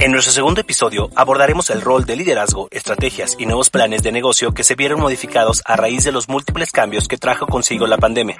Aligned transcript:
En 0.00 0.10
nuestro 0.12 0.32
segundo 0.32 0.60
episodio 0.60 1.08
abordaremos 1.16 1.70
el 1.70 1.80
rol 1.80 2.04
de 2.04 2.16
liderazgo, 2.16 2.68
estrategias 2.70 3.36
y 3.38 3.46
nuevos 3.46 3.70
planes 3.70 4.02
de 4.02 4.12
negocio 4.12 4.52
que 4.52 4.64
se 4.64 4.74
vieron 4.74 5.00
modificados 5.00 5.62
a 5.64 5.76
raíz 5.76 6.04
de 6.04 6.12
los 6.12 6.28
múltiples 6.28 6.72
cambios 6.72 7.08
que 7.08 7.16
trajo 7.16 7.46
consigo 7.46 7.86
la 7.86 7.96
pandemia. 7.96 8.36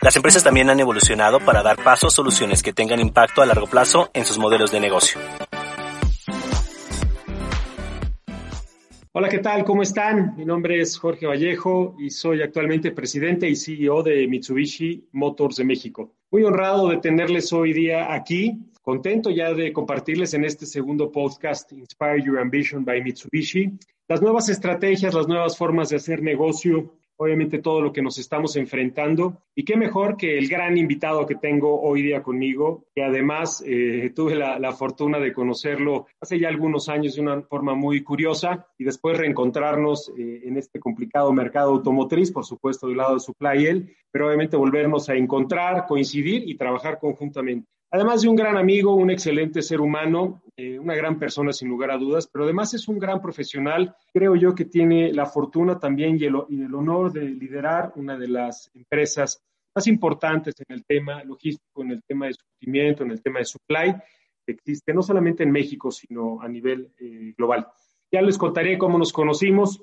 Las 0.00 0.16
empresas 0.16 0.42
también 0.42 0.68
han 0.70 0.80
evolucionado 0.80 1.38
para 1.40 1.62
dar 1.62 1.76
paso 1.76 2.08
a 2.08 2.10
soluciones 2.10 2.62
que 2.62 2.72
tengan 2.72 3.00
impacto 3.00 3.42
a 3.42 3.46
largo 3.46 3.66
plazo 3.66 4.10
en 4.14 4.24
sus 4.24 4.38
modelos 4.38 4.72
de 4.72 4.80
negocio. 4.80 5.20
Hola, 9.18 9.30
¿qué 9.30 9.38
tal? 9.38 9.64
¿Cómo 9.64 9.80
están? 9.80 10.34
Mi 10.36 10.44
nombre 10.44 10.78
es 10.78 10.98
Jorge 10.98 11.26
Vallejo 11.26 11.96
y 11.98 12.10
soy 12.10 12.42
actualmente 12.42 12.90
presidente 12.90 13.48
y 13.48 13.56
CEO 13.56 14.02
de 14.02 14.28
Mitsubishi 14.28 15.08
Motors 15.12 15.56
de 15.56 15.64
México. 15.64 16.12
Muy 16.30 16.42
honrado 16.42 16.90
de 16.90 16.98
tenerles 16.98 17.50
hoy 17.54 17.72
día 17.72 18.12
aquí 18.12 18.58
contento 18.82 19.30
ya 19.30 19.54
de 19.54 19.72
compartirles 19.72 20.34
en 20.34 20.44
este 20.44 20.66
segundo 20.66 21.10
podcast 21.10 21.72
Inspire 21.72 22.22
Your 22.22 22.38
Ambition 22.40 22.84
by 22.84 23.02
Mitsubishi 23.02 23.78
las 24.06 24.20
nuevas 24.20 24.50
estrategias, 24.50 25.14
las 25.14 25.26
nuevas 25.26 25.56
formas 25.56 25.88
de 25.88 25.96
hacer 25.96 26.20
negocio, 26.20 26.92
obviamente 27.16 27.58
todo 27.58 27.80
lo 27.80 27.92
que 27.92 28.02
nos 28.02 28.18
estamos 28.18 28.56
enfrentando. 28.56 29.42
Y 29.54 29.64
qué 29.64 29.76
mejor 29.76 30.16
que 30.16 30.38
el 30.38 30.48
gran 30.48 30.76
invitado 30.76 31.26
que 31.26 31.34
tengo 31.34 31.80
hoy 31.80 32.02
día 32.02 32.22
conmigo, 32.22 32.84
que 32.94 33.02
además 33.02 33.62
eh, 33.66 34.12
tuve 34.14 34.34
la, 34.36 34.72
fortuna 34.72 35.18
de 35.18 35.32
conocerlo 35.32 36.06
hace 36.20 36.38
ya 36.38 36.48
algunos 36.48 36.88
años 36.88 37.14
de 37.14 37.22
una 37.22 37.40
forma 37.42 37.74
muy 37.74 38.02
curiosa 38.02 38.66
y 38.76 38.84
después 38.84 39.16
reencontrarnos 39.16 40.12
eh, 40.18 40.42
en 40.44 40.58
este 40.58 40.78
complicado 40.78 41.32
mercado 41.32 41.70
automotriz, 41.70 42.30
por 42.30 42.44
supuesto 42.44 42.88
del 42.88 42.98
lado 42.98 43.14
de 43.14 43.20
Supply 43.20 43.66
él, 43.66 43.96
pero 44.10 44.26
obviamente 44.26 44.56
volvernos 44.56 45.08
a 45.08 45.14
encontrar, 45.14 45.86
coincidir 45.86 46.48
y 46.48 46.56
trabajar 46.56 46.98
conjuntamente. 46.98 47.68
Además 47.90 48.22
de 48.22 48.28
un 48.28 48.36
gran 48.36 48.56
amigo, 48.56 48.94
un 48.94 49.10
excelente 49.10 49.62
ser 49.62 49.80
humano, 49.80 50.42
eh, 50.58 50.78
una 50.78 50.94
gran 50.94 51.18
persona 51.18 51.52
sin 51.52 51.68
lugar 51.68 51.90
a 51.90 51.98
dudas, 51.98 52.28
pero 52.32 52.44
además 52.44 52.72
es 52.72 52.88
un 52.88 52.98
gran 52.98 53.20
profesional. 53.20 53.94
Creo 54.12 54.36
yo 54.36 54.54
que 54.54 54.64
tiene 54.64 55.12
la 55.12 55.26
fortuna 55.26 55.78
también 55.78 56.16
y 56.18 56.24
el, 56.24 56.34
y 56.48 56.62
el 56.62 56.74
honor 56.74 57.12
de 57.12 57.28
liderar 57.28 57.92
una 57.96 58.16
de 58.16 58.28
las 58.28 58.70
empresas 58.74 59.42
más 59.74 59.86
importantes 59.86 60.54
en 60.66 60.74
el 60.74 60.84
tema 60.86 61.22
logístico, 61.24 61.82
en 61.82 61.90
el 61.90 62.02
tema 62.04 62.26
de 62.26 62.34
surtimiento, 62.34 63.04
en 63.04 63.10
el 63.10 63.22
tema 63.22 63.40
de 63.40 63.44
supply, 63.44 63.94
que 64.46 64.52
existe 64.52 64.94
no 64.94 65.02
solamente 65.02 65.42
en 65.42 65.50
México, 65.50 65.90
sino 65.90 66.40
a 66.40 66.48
nivel 66.48 66.90
eh, 66.98 67.34
global. 67.36 67.66
Ya 68.10 68.22
les 68.22 68.38
contaré 68.38 68.78
cómo 68.78 68.96
nos 68.98 69.12
conocimos. 69.12 69.82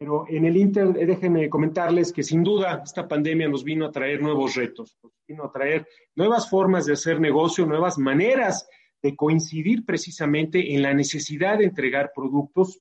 Pero 0.00 0.26
en 0.28 0.44
el 0.44 0.56
Inter, 0.56 0.96
eh, 0.96 1.06
déjenme 1.06 1.48
comentarles 1.48 2.12
que 2.12 2.22
sin 2.22 2.44
duda 2.44 2.82
esta 2.84 3.08
pandemia 3.08 3.48
nos 3.48 3.64
vino 3.64 3.84
a 3.84 3.90
traer 3.90 4.22
nuevos 4.22 4.54
retos, 4.54 4.96
nos 5.02 5.12
vino 5.26 5.44
a 5.44 5.50
traer 5.50 5.88
nuevas 6.14 6.48
formas 6.48 6.86
de 6.86 6.92
hacer 6.92 7.20
negocio, 7.20 7.66
nuevas 7.66 7.98
maneras 7.98 8.68
de 9.02 9.16
coincidir 9.16 9.84
precisamente 9.84 10.74
en 10.74 10.82
la 10.82 10.94
necesidad 10.94 11.58
de 11.58 11.64
entregar 11.64 12.12
productos, 12.14 12.80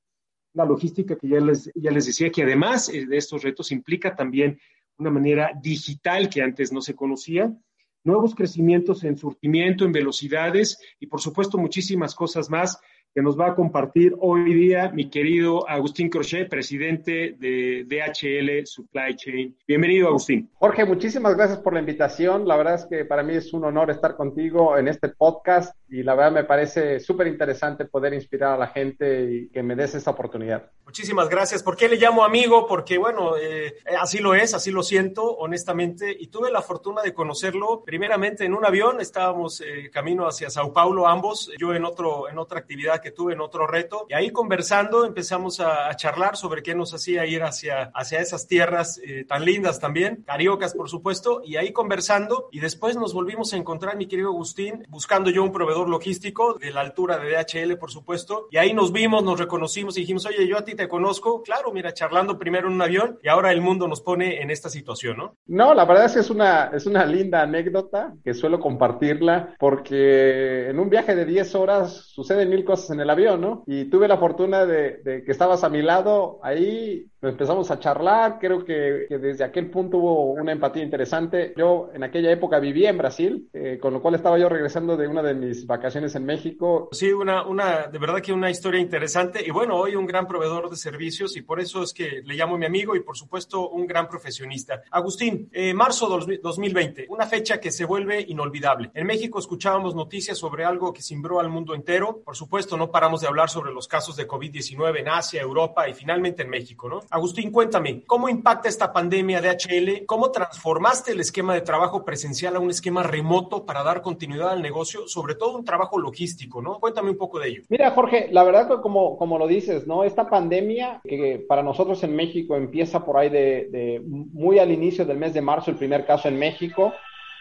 la 0.53 0.65
logística 0.65 1.15
que 1.15 1.27
ya 1.27 1.39
les, 1.39 1.71
ya 1.75 1.91
les 1.91 2.05
decía, 2.05 2.31
que 2.31 2.43
además 2.43 2.89
eh, 2.89 3.05
de 3.05 3.17
estos 3.17 3.43
retos 3.43 3.71
implica 3.71 4.15
también 4.15 4.59
una 4.97 5.11
manera 5.11 5.51
digital 5.61 6.29
que 6.29 6.41
antes 6.41 6.71
no 6.71 6.81
se 6.81 6.95
conocía, 6.95 7.55
nuevos 8.03 8.33
crecimientos 8.33 9.03
en 9.03 9.17
surtimiento, 9.17 9.85
en 9.85 9.91
velocidades 9.91 10.79
y 10.99 11.07
por 11.07 11.21
supuesto 11.21 11.57
muchísimas 11.57 12.15
cosas 12.15 12.49
más 12.49 12.79
que 13.17 13.23
nos 13.23 13.35
va 13.35 13.47
a 13.47 13.55
compartir 13.55 14.15
hoy 14.19 14.53
día 14.53 14.91
mi 14.93 15.09
querido 15.09 15.67
Agustín 15.67 16.07
Crochet, 16.07 16.47
presidente 16.47 17.35
de 17.39 17.83
DHL 17.87 18.67
Supply 18.67 19.15
Chain. 19.15 19.57
Bienvenido, 19.67 20.09
Agustín. 20.09 20.51
Jorge, 20.53 20.85
muchísimas 20.85 21.35
gracias 21.35 21.57
por 21.57 21.73
la 21.73 21.79
invitación. 21.79 22.47
La 22.47 22.55
verdad 22.55 22.75
es 22.75 22.85
que 22.85 23.05
para 23.05 23.23
mí 23.23 23.33
es 23.33 23.51
un 23.53 23.65
honor 23.65 23.89
estar 23.89 24.15
contigo 24.15 24.77
en 24.77 24.87
este 24.87 25.09
podcast 25.09 25.75
y 25.89 26.03
la 26.03 26.13
verdad 26.13 26.31
me 26.31 26.43
parece 26.43 26.99
súper 26.99 27.25
interesante 27.25 27.85
poder 27.85 28.13
inspirar 28.13 28.53
a 28.53 28.57
la 28.57 28.67
gente 28.67 29.31
y 29.31 29.49
que 29.49 29.63
me 29.63 29.75
des 29.75 29.95
esta 29.95 30.11
oportunidad. 30.11 30.69
Muchísimas 30.85 31.27
gracias. 31.27 31.63
¿Por 31.63 31.75
qué 31.75 31.89
le 31.89 31.97
llamo 31.97 32.23
amigo? 32.23 32.67
Porque, 32.67 32.99
bueno, 32.99 33.35
eh, 33.35 33.73
así 33.99 34.19
lo 34.19 34.35
es, 34.35 34.53
así 34.53 34.69
lo 34.69 34.83
siento, 34.83 35.23
honestamente. 35.37 36.15
Y 36.17 36.27
tuve 36.27 36.51
la 36.51 36.61
fortuna 36.61 37.01
de 37.01 37.13
conocerlo 37.13 37.83
primeramente 37.83 38.45
en 38.45 38.53
un 38.53 38.63
avión. 38.63 39.01
Estábamos 39.01 39.61
eh, 39.61 39.89
camino 39.91 40.27
hacia 40.27 40.51
Sao 40.51 40.71
Paulo 40.71 41.07
ambos, 41.07 41.51
yo 41.57 41.73
en, 41.73 41.83
otro, 41.83 42.29
en 42.29 42.37
otra 42.37 42.59
actividad 42.59 43.01
que 43.01 43.06
tuve 43.11 43.33
en 43.33 43.41
otro 43.41 43.67
reto. 43.67 44.05
Y 44.09 44.13
ahí 44.13 44.31
conversando 44.31 45.05
empezamos 45.05 45.59
a, 45.59 45.95
charlar 45.97 46.37
sobre 46.37 46.61
qué 46.61 46.75
nos 46.75 46.93
hacía 46.93 47.25
ir 47.25 47.41
hacia, 47.43 47.91
hacia 47.93 48.19
esas 48.19 48.47
tierras 48.47 48.99
eh, 49.03 49.25
tan 49.27 49.43
lindas 49.43 49.79
también, 49.79 50.23
cariocas 50.27 50.75
por 50.75 50.89
supuesto, 50.89 51.41
y 51.43 51.55
ahí 51.55 51.73
conversando 51.73 52.49
y 52.51 52.59
después 52.59 52.95
nos 52.97 53.13
volvimos 53.13 53.53
a 53.53 53.57
encontrar, 53.57 53.97
mi 53.97 54.05
querido 54.05 54.29
Agustín, 54.29 54.85
buscando 54.89 55.29
yo 55.29 55.43
un 55.43 55.51
proveedor 55.51 55.89
logístico 55.89 56.53
de 56.53 56.71
la 56.71 56.81
altura 56.81 57.17
de 57.17 57.31
DHL 57.31 57.77
por 57.77 57.91
supuesto, 57.91 58.47
y 58.51 58.57
ahí 58.57 58.73
nos 58.73 58.91
vimos, 58.91 59.23
nos 59.23 59.39
reconocimos 59.39 59.97
y 59.97 60.01
dijimos, 60.01 60.25
oye, 60.25 60.47
yo 60.47 60.57
a 60.57 60.63
ti 60.63 60.75
te 60.75 60.87
conozco, 60.87 61.41
claro, 61.41 61.71
mira, 61.71 61.93
charlando 61.93 62.37
primero 62.37 62.67
en 62.67 62.75
un 62.75 62.81
avión 62.81 63.17
y 63.23 63.27
ahora 63.27 63.51
el 63.51 63.61
mundo 63.61 63.87
nos 63.87 64.01
pone 64.01 64.41
en 64.41 64.51
esta 64.51 64.69
situación, 64.69 65.17
¿no? 65.17 65.35
No, 65.47 65.73
la 65.73 65.85
verdad 65.85 66.05
es 66.05 66.13
que 66.13 66.19
es 66.19 66.29
una, 66.29 66.65
es 66.73 66.85
una 66.85 67.05
linda 67.05 67.41
anécdota 67.41 68.13
que 68.23 68.33
suelo 68.33 68.59
compartirla 68.59 69.55
porque 69.59 70.69
en 70.69 70.79
un 70.79 70.89
viaje 70.89 71.15
de 71.15 71.25
10 71.25 71.55
horas 71.55 71.93
suceden 72.13 72.49
mil 72.49 72.63
cosas 72.63 72.91
en 72.91 72.96
en 72.97 73.01
el 73.01 73.09
avión, 73.09 73.41
¿no? 73.41 73.63
Y 73.67 73.85
tuve 73.85 74.07
la 74.07 74.17
fortuna 74.17 74.65
de, 74.65 75.23
que 75.25 75.31
estabas 75.31 75.63
a 75.63 75.69
mi 75.69 75.81
lado 75.81 76.39
ahí, 76.41 77.05
empezamos 77.21 77.69
a 77.71 77.79
charlar, 77.79 78.37
creo 78.39 78.65
que, 78.65 79.07
desde 79.09 79.43
aquel 79.43 79.69
punto 79.69 79.97
hubo 79.97 80.31
una 80.33 80.51
empatía 80.51 80.83
interesante. 80.83 81.53
Yo 81.55 81.89
en 81.93 82.03
aquella 82.03 82.31
época 82.31 82.59
vivía 82.59 82.89
en 82.89 82.97
Brasil, 82.97 83.49
eh, 83.53 83.77
con 83.79 83.93
lo 83.93 84.01
cual 84.01 84.15
estaba 84.15 84.37
yo 84.39 84.49
regresando 84.49 84.97
de 84.97 85.07
una 85.07 85.21
de 85.21 85.33
mis 85.33 85.65
vacaciones 85.65 86.15
en 86.15 86.25
México. 86.25 86.89
Sí, 86.91 87.11
una, 87.11 87.45
una, 87.45 87.87
de 87.87 87.99
verdad 87.99 88.21
que 88.21 88.33
una 88.33 88.49
historia 88.49 88.79
interesante 88.79 89.43
y 89.45 89.51
bueno, 89.51 89.75
hoy 89.75 89.95
un 89.95 90.05
gran 90.05 90.27
proveedor 90.27 90.69
de 90.69 90.75
servicios 90.75 91.37
y 91.37 91.41
por 91.41 91.59
eso 91.59 91.83
es 91.83 91.93
que 91.93 92.21
le 92.23 92.35
llamo 92.35 92.57
mi 92.57 92.65
amigo 92.65 92.95
y 92.95 93.01
por 93.01 93.17
supuesto 93.17 93.69
un 93.69 93.85
gran 93.85 94.07
profesionista. 94.07 94.81
Agustín, 94.91 95.49
eh, 95.51 95.73
marzo 95.73 96.07
2020, 96.07 97.05
una 97.09 97.27
fecha 97.27 97.59
que 97.59 97.71
se 97.71 97.85
vuelve 97.85 98.21
inolvidable. 98.27 98.91
En 98.93 99.05
México 99.05 99.39
escuchábamos 99.39 99.95
noticias 99.95 100.37
sobre 100.37 100.65
algo 100.65 100.93
que 100.93 101.01
cimbró 101.01 101.39
al 101.39 101.49
mundo 101.49 101.75
entero, 101.75 102.21
por 102.23 102.35
supuesto 102.35 102.76
no 102.77 102.91
paramos 102.91 103.21
de 103.21 103.27
hablar 103.27 103.49
sobre 103.49 103.73
los 103.73 103.87
casos 103.87 104.15
de 104.15 104.27
COVID-19 104.27 104.99
en 104.99 105.09
Asia, 105.09 105.41
Europa 105.41 105.89
y 105.89 105.93
finalmente 105.93 106.43
en 106.43 106.49
México, 106.49 106.87
¿no? 106.87 107.01
Agustín, 107.09 107.51
cuéntame, 107.51 108.03
¿cómo 108.05 108.29
impacta 108.29 108.69
esta 108.69 108.93
pandemia 108.93 109.41
de 109.41 109.49
HL? 109.49 110.05
¿Cómo 110.05 110.31
transformaste 110.31 111.11
el 111.11 111.19
esquema 111.19 111.53
de 111.53 111.61
trabajo 111.61 112.05
presencial 112.05 112.55
a 112.55 112.59
un 112.59 112.69
esquema 112.69 113.03
remoto 113.03 113.65
para 113.65 113.83
dar 113.83 114.01
continuidad 114.01 114.49
al 114.49 114.61
negocio, 114.61 115.07
sobre 115.07 115.35
todo 115.35 115.57
un 115.57 115.65
trabajo 115.65 115.99
logístico, 115.99 116.61
¿no? 116.61 116.79
Cuéntame 116.79 117.09
un 117.09 117.17
poco 117.17 117.39
de 117.39 117.49
ello. 117.49 117.63
Mira, 117.69 117.91
Jorge, 117.91 118.29
la 118.31 118.43
verdad 118.43 118.67
que 118.67 118.81
como, 118.81 119.17
como 119.17 119.37
lo 119.37 119.47
dices, 119.47 119.87
¿no? 119.87 120.03
Esta 120.03 120.29
pandemia 120.29 121.01
que 121.03 121.43
para 121.47 121.63
nosotros 121.63 122.03
en 122.03 122.15
México 122.15 122.55
empieza 122.55 123.05
por 123.05 123.17
ahí 123.17 123.29
de, 123.29 123.67
de 123.71 124.01
muy 124.05 124.59
al 124.59 124.71
inicio 124.71 125.05
del 125.05 125.17
mes 125.17 125.33
de 125.33 125.41
marzo, 125.41 125.71
el 125.71 125.77
primer 125.77 126.05
caso 126.05 126.27
en 126.27 126.37
México, 126.37 126.93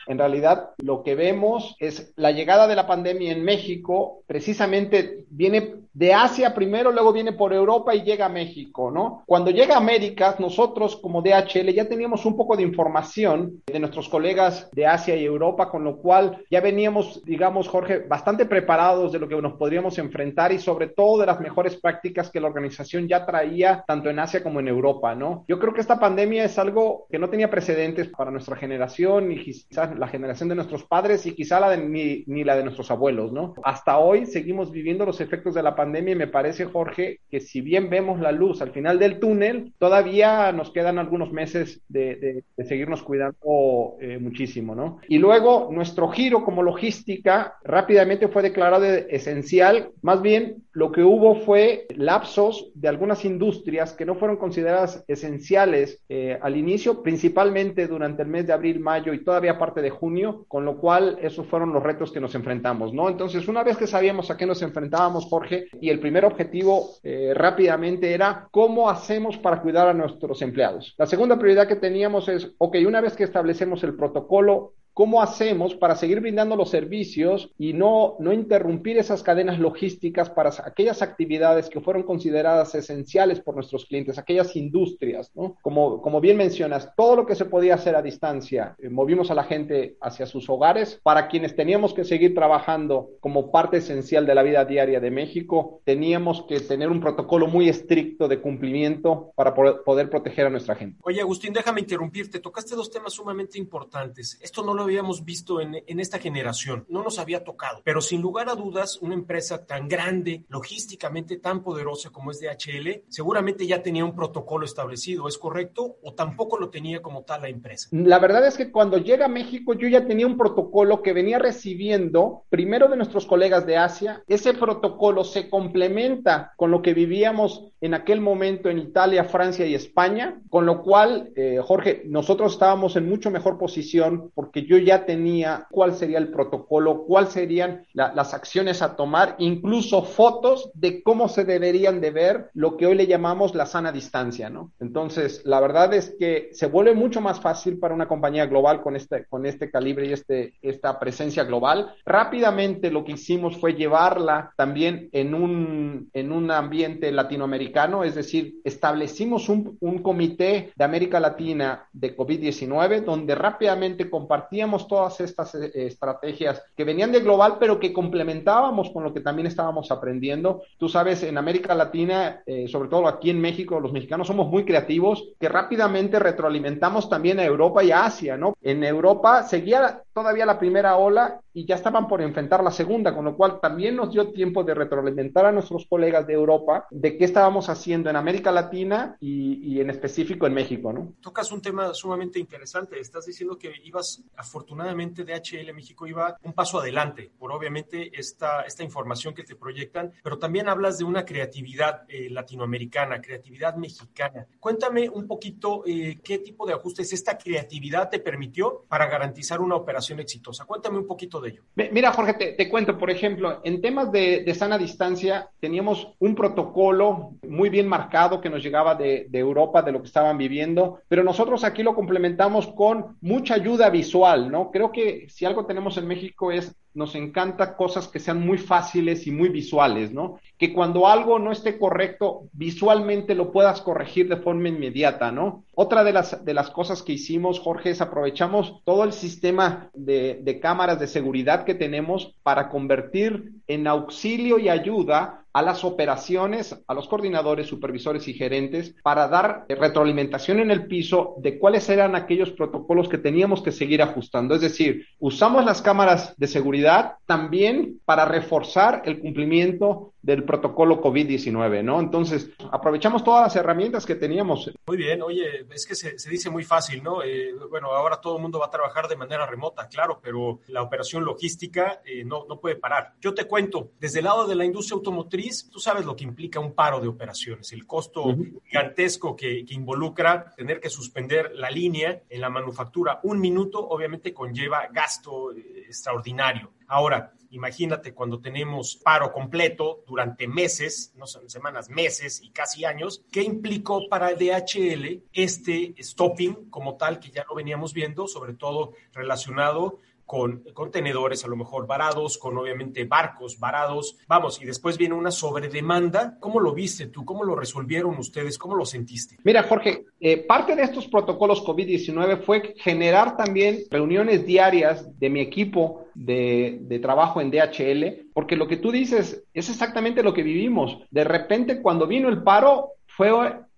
en 0.07 0.19
realidad, 0.19 0.71
lo 0.79 1.03
que 1.03 1.15
vemos 1.15 1.77
es 1.79 2.13
la 2.17 2.31
llegada 2.31 2.67
de 2.67 2.77
la 2.77 2.87
pandemia 2.87 3.33
en 3.33 3.43
México, 3.45 4.23
precisamente 4.27 5.25
viene 5.31 5.86
de 5.97 6.13
Asia 6.13 6.53
primero, 6.55 6.93
luego 6.93 7.11
viene 7.11 7.33
por 7.33 7.55
Europa 7.55 7.95
y 7.95 8.03
llega 8.03 8.27
a 8.27 8.29
México, 8.29 8.91
¿no? 8.91 9.23
Cuando 9.25 9.51
llega 9.51 9.77
a 9.77 9.79
América, 9.79 10.37
nosotros 10.39 10.97
como 10.97 11.23
DHL 11.23 11.73
ya 11.73 11.89
teníamos 11.89 12.27
un 12.27 12.37
poco 12.37 12.55
de 12.55 12.63
información 12.63 13.63
de 13.67 13.81
nuestros 13.81 14.11
colegas 14.11 14.69
de 14.73 14.87
Asia 14.87 15.17
y 15.17 15.25
Europa, 15.25 15.71
con 15.71 15.85
lo 15.85 15.97
cual 15.97 16.45
ya 16.51 16.61
veníamos, 16.61 17.25
digamos, 17.25 17.69
Jorge, 17.69 18.01
bastante 18.01 18.45
preparados 18.45 19.11
de 19.11 19.19
lo 19.19 19.27
que 19.27 19.41
nos 19.41 19.55
podríamos 19.55 19.97
enfrentar 19.97 20.53
y 20.53 20.59
sobre 20.59 20.89
todo 20.89 21.19
de 21.19 21.27
las 21.27 21.41
mejores 21.41 21.77
prácticas 21.77 22.31
que 22.31 22.41
la 22.41 22.49
organización 22.49 23.09
ya 23.09 23.25
traía 23.25 23.83
tanto 23.87 24.11
en 24.11 24.19
Asia 24.19 24.43
como 24.43 24.61
en 24.61 24.69
Europa, 24.69 25.15
¿no? 25.15 25.47
Yo 25.49 25.59
creo 25.59 25.73
que 25.73 25.81
esta 25.81 25.99
pandemia 25.99 26.45
es 26.45 26.59
algo 26.59 27.07
que 27.11 27.19
no 27.19 27.31
tenía 27.31 27.49
precedentes 27.49 28.09
para 28.09 28.31
nuestra 28.31 28.57
generación 28.57 29.33
y 29.33 29.43
quizás 29.43 29.99
la 29.99 30.09
generación 30.09 30.51
de 30.51 30.57
nuestros 30.57 30.85
padres 30.85 31.25
y 31.25 31.35
quizá 31.35 31.59
la 31.59 31.71
de 31.71 31.79
ni, 31.79 32.23
ni, 32.27 32.45
la 32.45 32.55
de 32.55 32.65
nuestros 32.65 32.91
abuelos, 32.91 33.33
¿no? 33.33 33.55
Hasta 33.65 33.97
hoy 33.97 34.27
seguimos 34.27 34.71
viviendo 34.71 35.07
los 35.07 35.23
efectos 35.23 35.55
de 35.55 35.63
la 35.63 35.71
pandemia 35.75 35.86
y 35.95 36.15
me 36.15 36.27
parece, 36.27 36.65
Jorge, 36.65 37.21
que 37.31 37.41
si 37.41 37.61
bien 37.61 37.89
vemos 37.91 38.21
la 38.21 38.33
luz 38.33 38.63
al 38.63 38.73
final 38.73 38.99
del 38.99 39.19
túnel, 39.19 39.73
todavía 39.79 40.53
nos 40.53 40.71
quedan 40.71 40.99
algunos 40.99 41.33
meses 41.33 41.81
de, 41.89 42.43
de, 42.57 42.65
seguirnos 42.65 43.03
cuidando 43.03 43.97
eh, 44.01 44.19
muchísimo, 44.19 44.75
¿no? 44.75 44.99
Y 45.09 45.19
luego 45.19 45.69
nuestro 45.73 46.09
giro 46.09 46.45
como 46.45 46.63
logística 46.63 47.55
rápidamente 47.65 48.29
fue 48.29 48.43
declarado 48.43 48.85
esencial, 48.85 49.91
más 50.03 50.23
bien 50.23 50.66
lo 50.77 50.93
que 50.93 51.03
hubo 51.03 51.37
fue 51.37 51.87
lapsos 51.97 52.71
de 52.75 52.89
algunas 52.89 53.25
industrias 53.25 53.95
que 53.95 54.05
no 54.05 54.15
fueron 54.15 54.37
consideradas 54.37 55.03
esenciales 55.09 56.03
eh, 56.11 56.39
al 56.43 56.55
inicio, 56.55 57.03
principalmente 57.03 57.87
durante 57.87 58.21
el 58.21 58.29
mes 58.29 58.47
de 58.47 58.53
abril, 58.53 58.79
mayo 58.79 59.15
y 59.15 59.25
todavía 59.25 59.59
parte 59.59 59.81
de 59.81 59.89
junio, 59.89 60.45
con 60.49 60.67
lo 60.67 60.77
cual 60.77 61.19
esos 61.23 61.47
fueron 61.47 61.73
los 61.73 61.83
retos 61.83 62.13
que 62.13 62.21
nos 62.21 62.35
enfrentamos, 62.35 62.93
¿no? 62.93 63.09
Entonces, 63.09 63.49
una 63.49 63.65
vez 63.65 63.79
que 63.79 63.87
sabíamos 63.87 64.31
a 64.31 64.37
qué 64.37 64.45
nos 64.45 64.61
enfrentábamos, 64.61 65.25
Jorge, 65.25 65.69
y 65.81 65.89
el 65.89 65.99
primer 65.99 66.27
objetivo 66.27 66.91
eh, 67.03 67.33
rápidamente 67.35 68.13
era 68.13 68.47
cómo 68.51 68.91
hacemos 68.91 69.39
para 69.39 69.63
cuidar 69.63 69.89
a 69.89 69.95
nuestros 69.95 70.43
empleados. 70.43 70.95
La 70.99 71.07
segunda 71.07 71.39
prioridad 71.39 71.69
que 71.69 71.77
teníamos 71.77 72.29
es, 72.29 72.53
ok, 72.59 72.77
una 72.87 73.01
vez 73.01 73.17
que 73.17 73.25
establecemos 73.25 73.83
el 73.83 73.97
protocolo, 73.97 74.75
¿Cómo 74.97 75.21
hacemos 75.21 75.75
para 75.75 75.95
seguir 75.95 76.21
brindando 76.21 76.57
los 76.57 76.71
servicios 76.71 77.51
y 77.59 77.75
no, 77.75 78.17
no 78.19 78.33
interrumpir 78.33 78.97
esas 78.97 79.23
cadenas 79.23 79.59
logísticas 79.59 80.31
para 80.31 80.51
aquellas 80.65 81.03
actividades 81.03 81.69
que 81.69 81.83
fueron 81.83 82.03
consideradas 82.03 82.75
esenciales 82.75 83.39
por 83.41 83.57
nuestros 83.57 83.85
clientes, 83.85 84.17
aquellas 84.17 84.57
industrias, 84.57 85.31
¿no? 85.35 85.59
Como, 85.61 86.01
como 86.01 86.23
bien 86.23 86.39
mencionas, 86.39 86.89
todo 86.97 87.15
lo 87.15 87.27
que 87.27 87.35
se 87.35 87.45
podía 87.45 87.75
hacer 87.75 87.95
a 87.95 88.01
distancia, 88.01 88.75
eh, 88.79 88.89
movimos 88.89 89.31
a 89.31 89.35
la 89.35 89.45
gente 89.45 89.99
hacia 90.01 90.25
sus 90.25 90.49
hogares. 90.49 90.99
Para 91.03 91.29
quienes 91.29 91.55
teníamos 91.55 91.93
que 91.93 92.07
seguir 92.07 92.35
trabajando 92.35 93.11
como 93.21 93.53
parte 93.53 93.77
esencial 93.77 94.25
de 94.25 94.35
la 94.35 94.43
vida 94.43 94.65
diaria 94.65 94.99
de 94.99 95.11
México, 95.11 95.83
teníamos 95.85 96.45
que 96.49 96.61
tener 96.61 96.89
un 96.89 97.03
protocolo 97.03 97.49
muy 97.49 97.69
estricto 97.69 98.29
de 98.29 98.41
cumplimiento 98.41 99.31
para 99.37 99.53
poder, 99.53 100.09
proteger 100.09 100.47
a 100.47 100.51
nuestra 100.51 100.75
gente. 100.75 100.99
Oye, 101.03 101.21
Agustín, 101.21 101.53
déjame 101.53 101.83
interrumpirte. 101.83 102.41
Tocaste 102.41 102.75
dos 102.75 102.91
temas 102.91 103.13
sumamente 103.13 103.59
importantes. 103.59 104.41
Esto 104.41 104.65
no 104.65 104.73
lo 104.73 104.86
habíamos 104.87 105.25
visto 105.25 105.61
en, 105.61 106.01
esta 106.01 106.19
generación, 106.19 106.85
no 106.89 107.03
nos 107.03 107.19
había 107.19 107.45
tocado, 107.45 107.83
pero 107.85 108.01
sin 108.01 108.21
lugar 108.21 108.49
a 108.49 108.55
dudas, 108.55 108.99
una 109.01 109.15
empresa 109.15 109.67
tan 109.67 109.89
grande, 109.89 110.45
logísticamente 110.49 111.37
tan 111.37 111.63
poderosa 111.63 112.11
como 112.11 112.31
es 112.31 112.41
DHL, 112.41 113.05
seguramente 113.09 113.67
ya 113.67 113.83
tenía 113.83 114.05
un 114.05 114.15
protocolo 114.15 114.65
establecido, 114.65 115.29
¿es 115.29 115.39
correcto? 115.39 115.97
¿O 116.03 116.15
tampoco 116.15 116.59
lo 116.59 116.71
tenía 116.71 117.03
como 117.03 117.23
tal 117.23 117.43
la 117.43 117.49
empresa? 117.49 117.89
La 117.93 118.19
verdad 118.19 118.47
es 118.47 118.57
que 118.57 118.71
cuando 118.71 118.99
llega 118.99 119.27
a 119.27 119.29
México 119.29 119.75
yo 119.75 119.89
ya 119.89 120.07
tenía 120.07 120.27
un 120.27 120.37
protocolo 120.37 121.03
que 121.03 121.13
venía 121.13 121.39
recibiendo 121.39 122.45
primero 122.49 122.89
de 122.89 122.97
nuestros 122.97 123.27
colegas 123.27 123.67
de 123.67 123.77
Asia, 123.77 124.23
ese 124.27 124.55
protocolo 124.55 125.25
se 125.25 125.51
complementa 125.51 126.53
con 126.57 126.71
lo 126.71 126.83
que 126.83 126.95
vivíamos 126.95 127.73
en 127.81 127.95
aquel 127.95 128.21
momento 128.21 128.69
en 128.69 128.79
Italia, 128.79 129.25
Francia 129.25 129.67
y 129.67 129.75
España, 129.75 130.41
con 130.51 130.67
lo 130.67 130.83
cual, 130.83 131.33
eh, 131.37 131.61
Jorge, 131.63 132.03
nosotros 132.07 132.53
estábamos 132.53 132.97
en 132.97 133.09
mucho 133.09 133.31
mejor 133.31 133.59
posición 133.59 134.31
porque 134.35 134.65
yo 134.65 134.76
ya 134.79 135.05
tenía 135.07 135.67
cuál 135.71 135.95
sería 135.95 136.19
el 136.19 136.29
protocolo, 136.29 137.05
cuáles 137.05 137.33
serían 137.33 137.87
la, 137.93 138.13
las 138.15 138.35
acciones 138.35 138.83
a 138.83 138.97
tomar, 138.97 139.37
incluso 139.39 140.03
fotos 140.03 140.71
de 140.75 141.03
cómo 141.03 141.29
se 141.29 141.45
deberían 141.45 142.01
de 142.01 142.11
ver 142.11 142.51
lo 142.55 142.77
que 142.77 142.87
hoy 142.87 142.95
le 142.95 143.07
llamamos 143.07 143.55
la 143.55 143.67
sana 143.67 143.93
distancia, 143.93 144.51
¿no? 144.51 144.73
Entonces, 144.81 145.43
la 145.45 145.61
verdad 145.61 145.95
es 145.95 146.15
que 146.19 146.51
se 146.53 146.67
vuelve 146.67 146.95
mucho 146.95 147.21
más 147.21 147.41
fácil 147.41 147.79
para 147.79 147.95
una 147.95 148.09
compañía 148.09 148.47
global 148.47 148.83
con 148.83 148.97
este, 148.97 149.27
con 149.27 149.47
este 149.47 149.71
calibre 149.71 150.07
y 150.07 150.13
este, 150.13 150.55
esta 150.63 150.99
presencia 150.99 151.45
global. 151.45 151.95
Rápidamente 152.05 152.91
lo 152.91 153.05
que 153.05 153.13
hicimos 153.13 153.57
fue 153.59 153.75
llevarla 153.75 154.53
también 154.57 155.09
en 155.13 155.35
un, 155.35 156.11
en 156.13 156.33
un 156.33 156.51
ambiente 156.51 157.11
latinoamericano, 157.13 158.05
es 158.05 158.15
decir, 158.15 158.57
establecimos 158.65 159.49
un, 159.49 159.77
un 159.81 159.99
comité 160.03 160.73
de 160.75 160.85
América 160.85 161.21
Latina 161.21 161.89
de 161.93 162.17
COVID-19 162.17 163.05
donde 163.05 163.35
rápidamente 163.35 164.11
compartíamos 164.11 164.66
todas 164.89 165.21
estas 165.21 165.55
eh, 165.55 165.71
estrategias 165.75 166.63
que 166.77 166.85
venían 166.85 167.13
de 167.13 167.21
global, 167.21 167.57
pero 167.61 167.79
que 167.79 167.93
complementábamos 167.93 168.91
con 168.91 169.05
lo 169.05 169.13
que 169.13 169.21
también 169.21 169.47
estábamos 169.47 169.91
aprendiendo. 169.91 170.63
Tú 170.79 170.89
sabes, 170.89 171.23
en 171.23 171.39
América 171.39 171.75
Latina, 171.75 172.43
eh, 172.47 172.67
sobre 172.69 172.89
todo 172.89 173.07
aquí 173.07 173.31
en 173.31 173.41
México, 173.41 173.81
los 173.81 173.93
mexicanos 173.93 174.27
somos 174.27 174.49
muy 174.49 174.65
creativos, 174.65 175.29
que 175.39 175.49
rápidamente 175.49 176.19
retroalimentamos 176.19 177.09
también 177.09 177.39
a 177.39 177.45
Europa 177.45 177.85
y 177.85 177.93
a 177.93 178.05
Asia, 178.05 178.37
¿no? 178.37 178.55
En 178.63 178.83
Europa 178.83 179.43
seguía 179.45 180.03
todavía 180.13 180.47
la 180.47 180.59
primera 180.59 180.97
ola 180.97 181.41
y 181.57 181.65
ya 181.65 181.77
estaban 181.77 182.07
por 182.07 182.21
enfrentar 182.21 182.63
la 182.63 182.71
segunda, 182.71 183.15
con 183.15 183.25
lo 183.25 183.35
cual 183.35 183.61
también 183.61 183.97
nos 183.97 184.13
dio 184.13 184.31
tiempo 184.31 184.63
de 184.63 184.75
retroalimentar 184.75 185.47
a 185.47 185.53
nuestros 185.53 185.87
colegas 185.87 186.27
de 186.27 186.35
Europa 186.35 186.87
de 186.91 187.17
qué 187.17 187.25
estábamos 187.25 187.71
haciendo 187.71 188.11
en 188.11 188.17
América 188.17 188.53
Latina 188.53 189.17
y, 189.21 189.73
y 189.73 189.81
en 189.81 189.89
específico 189.89 190.47
en 190.47 190.53
México, 190.53 190.93
¿no? 190.93 191.15
Tocas 191.23 191.51
un 191.53 191.63
tema 191.63 191.95
sumamente 191.95 192.39
interesante. 192.39 193.01
Estás 193.01 193.25
diciendo 193.25 193.57
que 193.57 193.73
ibas, 193.85 194.23
afortunadamente, 194.37 195.25
DHL 195.25 195.73
México 195.73 196.07
iba 196.07 196.37
un 196.43 196.53
paso 196.53 196.79
adelante 196.79 197.31
por 197.39 197.51
obviamente 197.53 198.11
esta, 198.13 198.61
esta 198.61 198.85
información 198.85 199.33
que 199.33 199.43
te 199.43 199.57
proyectan, 199.57 200.13
pero 200.23 200.39
también 200.39 200.69
hablas 200.69 200.99
de 200.99 201.05
una 201.05 201.25
creatividad 201.25 202.03
eh, 202.09 202.29
latinoamericana, 202.29 203.23
creatividad 203.23 203.77
mexicana. 203.77 204.47
Cuéntame 204.61 205.09
un 205.09 205.27
poquito 205.27 205.85
eh, 205.87 206.19
qué 206.23 206.37
tipo 206.37 206.67
de 206.67 206.75
ajustes 206.75 207.15
esta 207.15 207.39
creatividad 207.39 208.11
te 208.11 208.19
permitió 208.19 208.85
para 208.89 209.07
garantizar 209.07 209.63
una 209.63 209.77
operación 209.77 210.21
exitosa. 210.21 210.67
Cuéntame 210.67 210.99
un 210.99 211.07
poquito 211.07 211.41
de 211.41 211.46
Mira, 211.75 212.13
Jorge, 212.13 212.35
te, 212.35 212.69
cuento, 212.69 212.97
por 212.97 213.11
ejemplo, 213.11 213.61
en 213.63 213.81
temas 213.81 214.11
de, 214.11 214.55
sana 214.55 214.79
distancia, 214.79 215.51
teníamos 215.61 216.15
un 216.19 216.35
protocolo 216.35 217.33
muy 217.47 217.69
bien 217.69 217.87
marcado 217.87 218.41
que 218.41 218.49
nos 218.49 218.63
llegaba 218.63 218.95
de, 218.95 219.27
de, 219.29 219.39
Europa, 219.39 219.83
de 219.83 219.93
lo 219.93 220.01
que 220.01 220.07
estaban 220.07 220.39
viviendo, 220.39 221.01
pero 221.09 221.23
nosotros 221.23 221.65
aquí 221.65 221.83
lo 221.83 221.95
complementamos 221.95 222.69
con 222.69 223.17
mucha 223.21 223.55
ayuda 223.55 223.91
visual, 223.91 224.51
¿no? 224.51 224.71
Creo 224.71 224.91
que 224.91 225.27
si 225.29 225.45
algo 225.45 225.67
tenemos 225.67 225.99
en 225.99 226.07
México 226.07 226.51
es 226.51 226.75
nos 226.97 227.15
encanta 227.15 227.77
cosas 227.77 228.09
que 228.09 228.19
sean 228.19 228.45
muy 228.45 228.59
fáciles 228.59 229.27
y 229.27 229.31
muy 229.31 229.51
visuales, 229.51 230.13
¿no? 230.13 230.41
Que 230.59 230.73
cuando 230.73 231.07
algo 231.07 231.39
no 231.39 231.53
esté 231.53 231.79
correcto, 231.79 232.49
visualmente 232.53 233.35
lo 233.35 233.53
puedas 233.53 233.83
corregir 233.83 234.29
de 234.29 234.39
forma 234.39 234.69
inmediata, 234.69 235.31
¿no? 235.31 235.65
Otra 235.75 236.03
de 236.05 236.15
las, 236.15 236.45
de 236.45 236.55
las 236.55 236.71
cosas 236.71 237.03
que 237.03 237.13
hicimos, 237.13 237.61
Jorge, 237.61 237.91
es 237.91 238.01
aprovechamos 238.01 238.83
todo 238.85 239.05
el 239.05 239.13
sistema 239.13 239.91
de, 239.93 240.41
de 240.43 240.59
cámaras 240.59 240.99
de 240.99 241.07
seguridad 241.07 241.65
que 241.65 241.75
tenemos 241.75 242.35
para 242.43 242.71
convertir 242.71 243.53
en 243.67 243.87
auxilio 243.87 244.59
y 244.59 244.69
ayuda 244.69 245.45
a 245.57 245.63
las 245.63 245.85
operaciones, 245.85 246.79
a 246.87 246.93
los 246.93 247.09
coordinadores, 247.09 247.67
supervisores 247.67 248.29
y 248.29 248.35
gerentes 248.35 248.95
para 249.03 249.27
dar 249.27 249.65
retroalimentación 249.71 250.61
en 250.61 250.71
el 250.71 250.87
piso 250.87 251.37
de 251.39 251.59
cuáles 251.59 251.89
eran 251.89 252.15
aquellos 252.15 252.51
protocolos 252.51 253.09
que 253.09 253.17
teníamos 253.17 253.63
que 253.63 253.73
seguir 253.73 254.03
ajustando. 254.03 254.55
Es 254.55 254.61
decir, 254.61 255.07
usamos 255.19 255.65
las 255.65 255.81
cámaras 255.81 256.35
de 256.37 256.47
seguridad 256.47 257.15
también 257.25 258.03
para 258.05 258.27
reforzar 258.27 259.01
el 259.07 259.19
cumplimiento 259.19 260.13
del 260.27 260.43
protocolo 260.43 261.01
COVID-19, 261.01 261.85
¿no? 261.85 262.01
Entonces, 262.01 262.51
aprovechamos 262.73 263.23
todas 263.23 263.43
las 263.43 263.55
herramientas 263.55 264.05
que 264.05 264.17
teníamos. 264.17 264.73
Muy 264.89 264.97
bien, 264.97 265.23
oye, 265.23 265.65
es 265.71 265.87
que 265.87 265.95
se, 265.95 266.19
se 266.19 266.29
dice 266.29 266.51
muy 266.51 266.65
fácil, 266.65 267.01
¿no? 267.01 267.23
Eh, 267.23 267.55
bueno, 267.71 267.93
ahora 267.93 268.21
todo 268.21 268.35
el 268.35 268.43
mundo 268.43 268.59
va 268.59 268.67
a 268.67 268.71
trabajar 268.71 269.07
de 269.07 269.15
manera 269.15 269.47
remota, 269.47 269.87
claro, 269.87 270.19
pero 270.21 270.59
la 270.67 270.83
operación 270.83 271.25
logística 271.25 272.01
eh, 272.05 272.25
no, 272.25 272.45
no 272.49 272.59
puede 272.59 272.75
parar. 272.75 273.15
Yo 273.21 273.35
te 273.35 273.45
cuento, 273.45 273.93
desde 274.01 274.19
el 274.19 274.25
lado 274.25 274.49
de 274.49 274.57
la 274.57 274.65
industria 274.65 274.97
automotriz, 274.97 275.71
tú 275.71 275.79
sabes 275.79 276.05
lo 276.05 276.17
que 276.17 276.25
implica 276.25 276.59
un 276.59 276.75
paro 276.75 276.99
de 276.99 277.07
operaciones, 277.07 277.73
el 277.73 277.87
costo 277.87 278.37
gigantesco 278.65 279.37
que, 279.37 279.65
que 279.65 279.75
involucra 279.75 280.53
tener 280.57 280.81
que 280.81 280.91
suspender 280.91 281.53
la 281.55 281.71
línea 281.71 282.25
en 282.29 282.41
la 282.41 282.51
manufactura. 282.51 283.21
Un 283.23 283.39
minuto, 283.39 283.79
obviamente, 283.79 284.35
conlleva 284.35 284.89
gasto 284.93 285.53
eh, 285.53 285.85
extraordinario. 285.87 286.73
Ahora, 286.89 287.33
imagínate 287.57 288.15
cuando 288.15 288.41
tenemos 288.41 288.97
paro 288.97 289.33
completo 289.33 290.05
durante 290.07 290.47
meses, 290.47 291.13
no 291.17 291.27
son 291.27 291.51
semanas, 291.51 291.89
meses 291.89 292.41
y 292.43 292.51
casi 292.51 292.85
años, 292.85 293.25
¿qué 293.33 293.43
implicó 293.43 294.09
para 294.09 294.35
DHL 294.35 295.23
este 295.33 295.95
stopping 295.99 296.71
como 296.71 296.97
tal 296.97 297.19
que 297.19 297.31
ya 297.31 297.45
lo 297.49 297.55
veníamos 297.55 297.93
viendo, 297.93 298.29
sobre 298.29 298.55
todo 298.55 298.93
relacionado 299.13 299.99
con 300.27 300.65
contenedores 300.75 301.45
a 301.45 301.49
lo 301.49 301.57
mejor 301.57 301.87
varados, 301.87 302.37
con 302.37 302.59
obviamente 302.59 303.05
barcos 303.05 303.59
varados. 303.59 304.19
Vamos, 304.27 304.61
y 304.61 304.67
después 304.67 304.99
viene 304.99 305.15
una 305.15 305.31
sobredemanda. 305.31 306.37
¿Cómo 306.41 306.61
lo 306.61 306.75
viste 306.75 307.07
tú? 307.07 307.25
¿Cómo 307.25 307.45
lo 307.45 307.55
resolvieron 307.55 308.19
ustedes? 308.19 308.59
¿Cómo 308.59 308.75
lo 308.75 308.85
sentiste? 308.85 309.37
Mira, 309.45 309.63
Jorge, 309.63 310.05
eh, 310.21 310.39
parte 310.39 310.75
de 310.75 310.83
estos 310.83 311.07
protocolos 311.07 311.65
COVID-19 311.65 312.43
fue 312.43 312.75
generar 312.79 313.37
también 313.37 313.85
reuniones 313.91 314.45
diarias 314.45 315.19
de 315.19 315.31
mi 315.31 315.41
equipo 315.41 316.07
de, 316.15 316.79
de, 316.83 316.99
trabajo 316.99 317.41
en 317.41 317.51
DHL, 317.51 318.31
porque 318.33 318.57
lo 318.57 318.67
que 318.67 318.79
tú 318.79 318.91
dices 318.91 319.45
es 319.55 319.71
exactamente 319.71 320.23
lo 320.23 320.35
que 320.35 320.43
vivimos. 320.43 320.99
De 321.11 321.25
repente, 321.25 321.81
cuando 321.81 322.07
vino 322.07 322.29
el 322.29 322.43
paro, 322.43 322.93
fue 323.07 323.31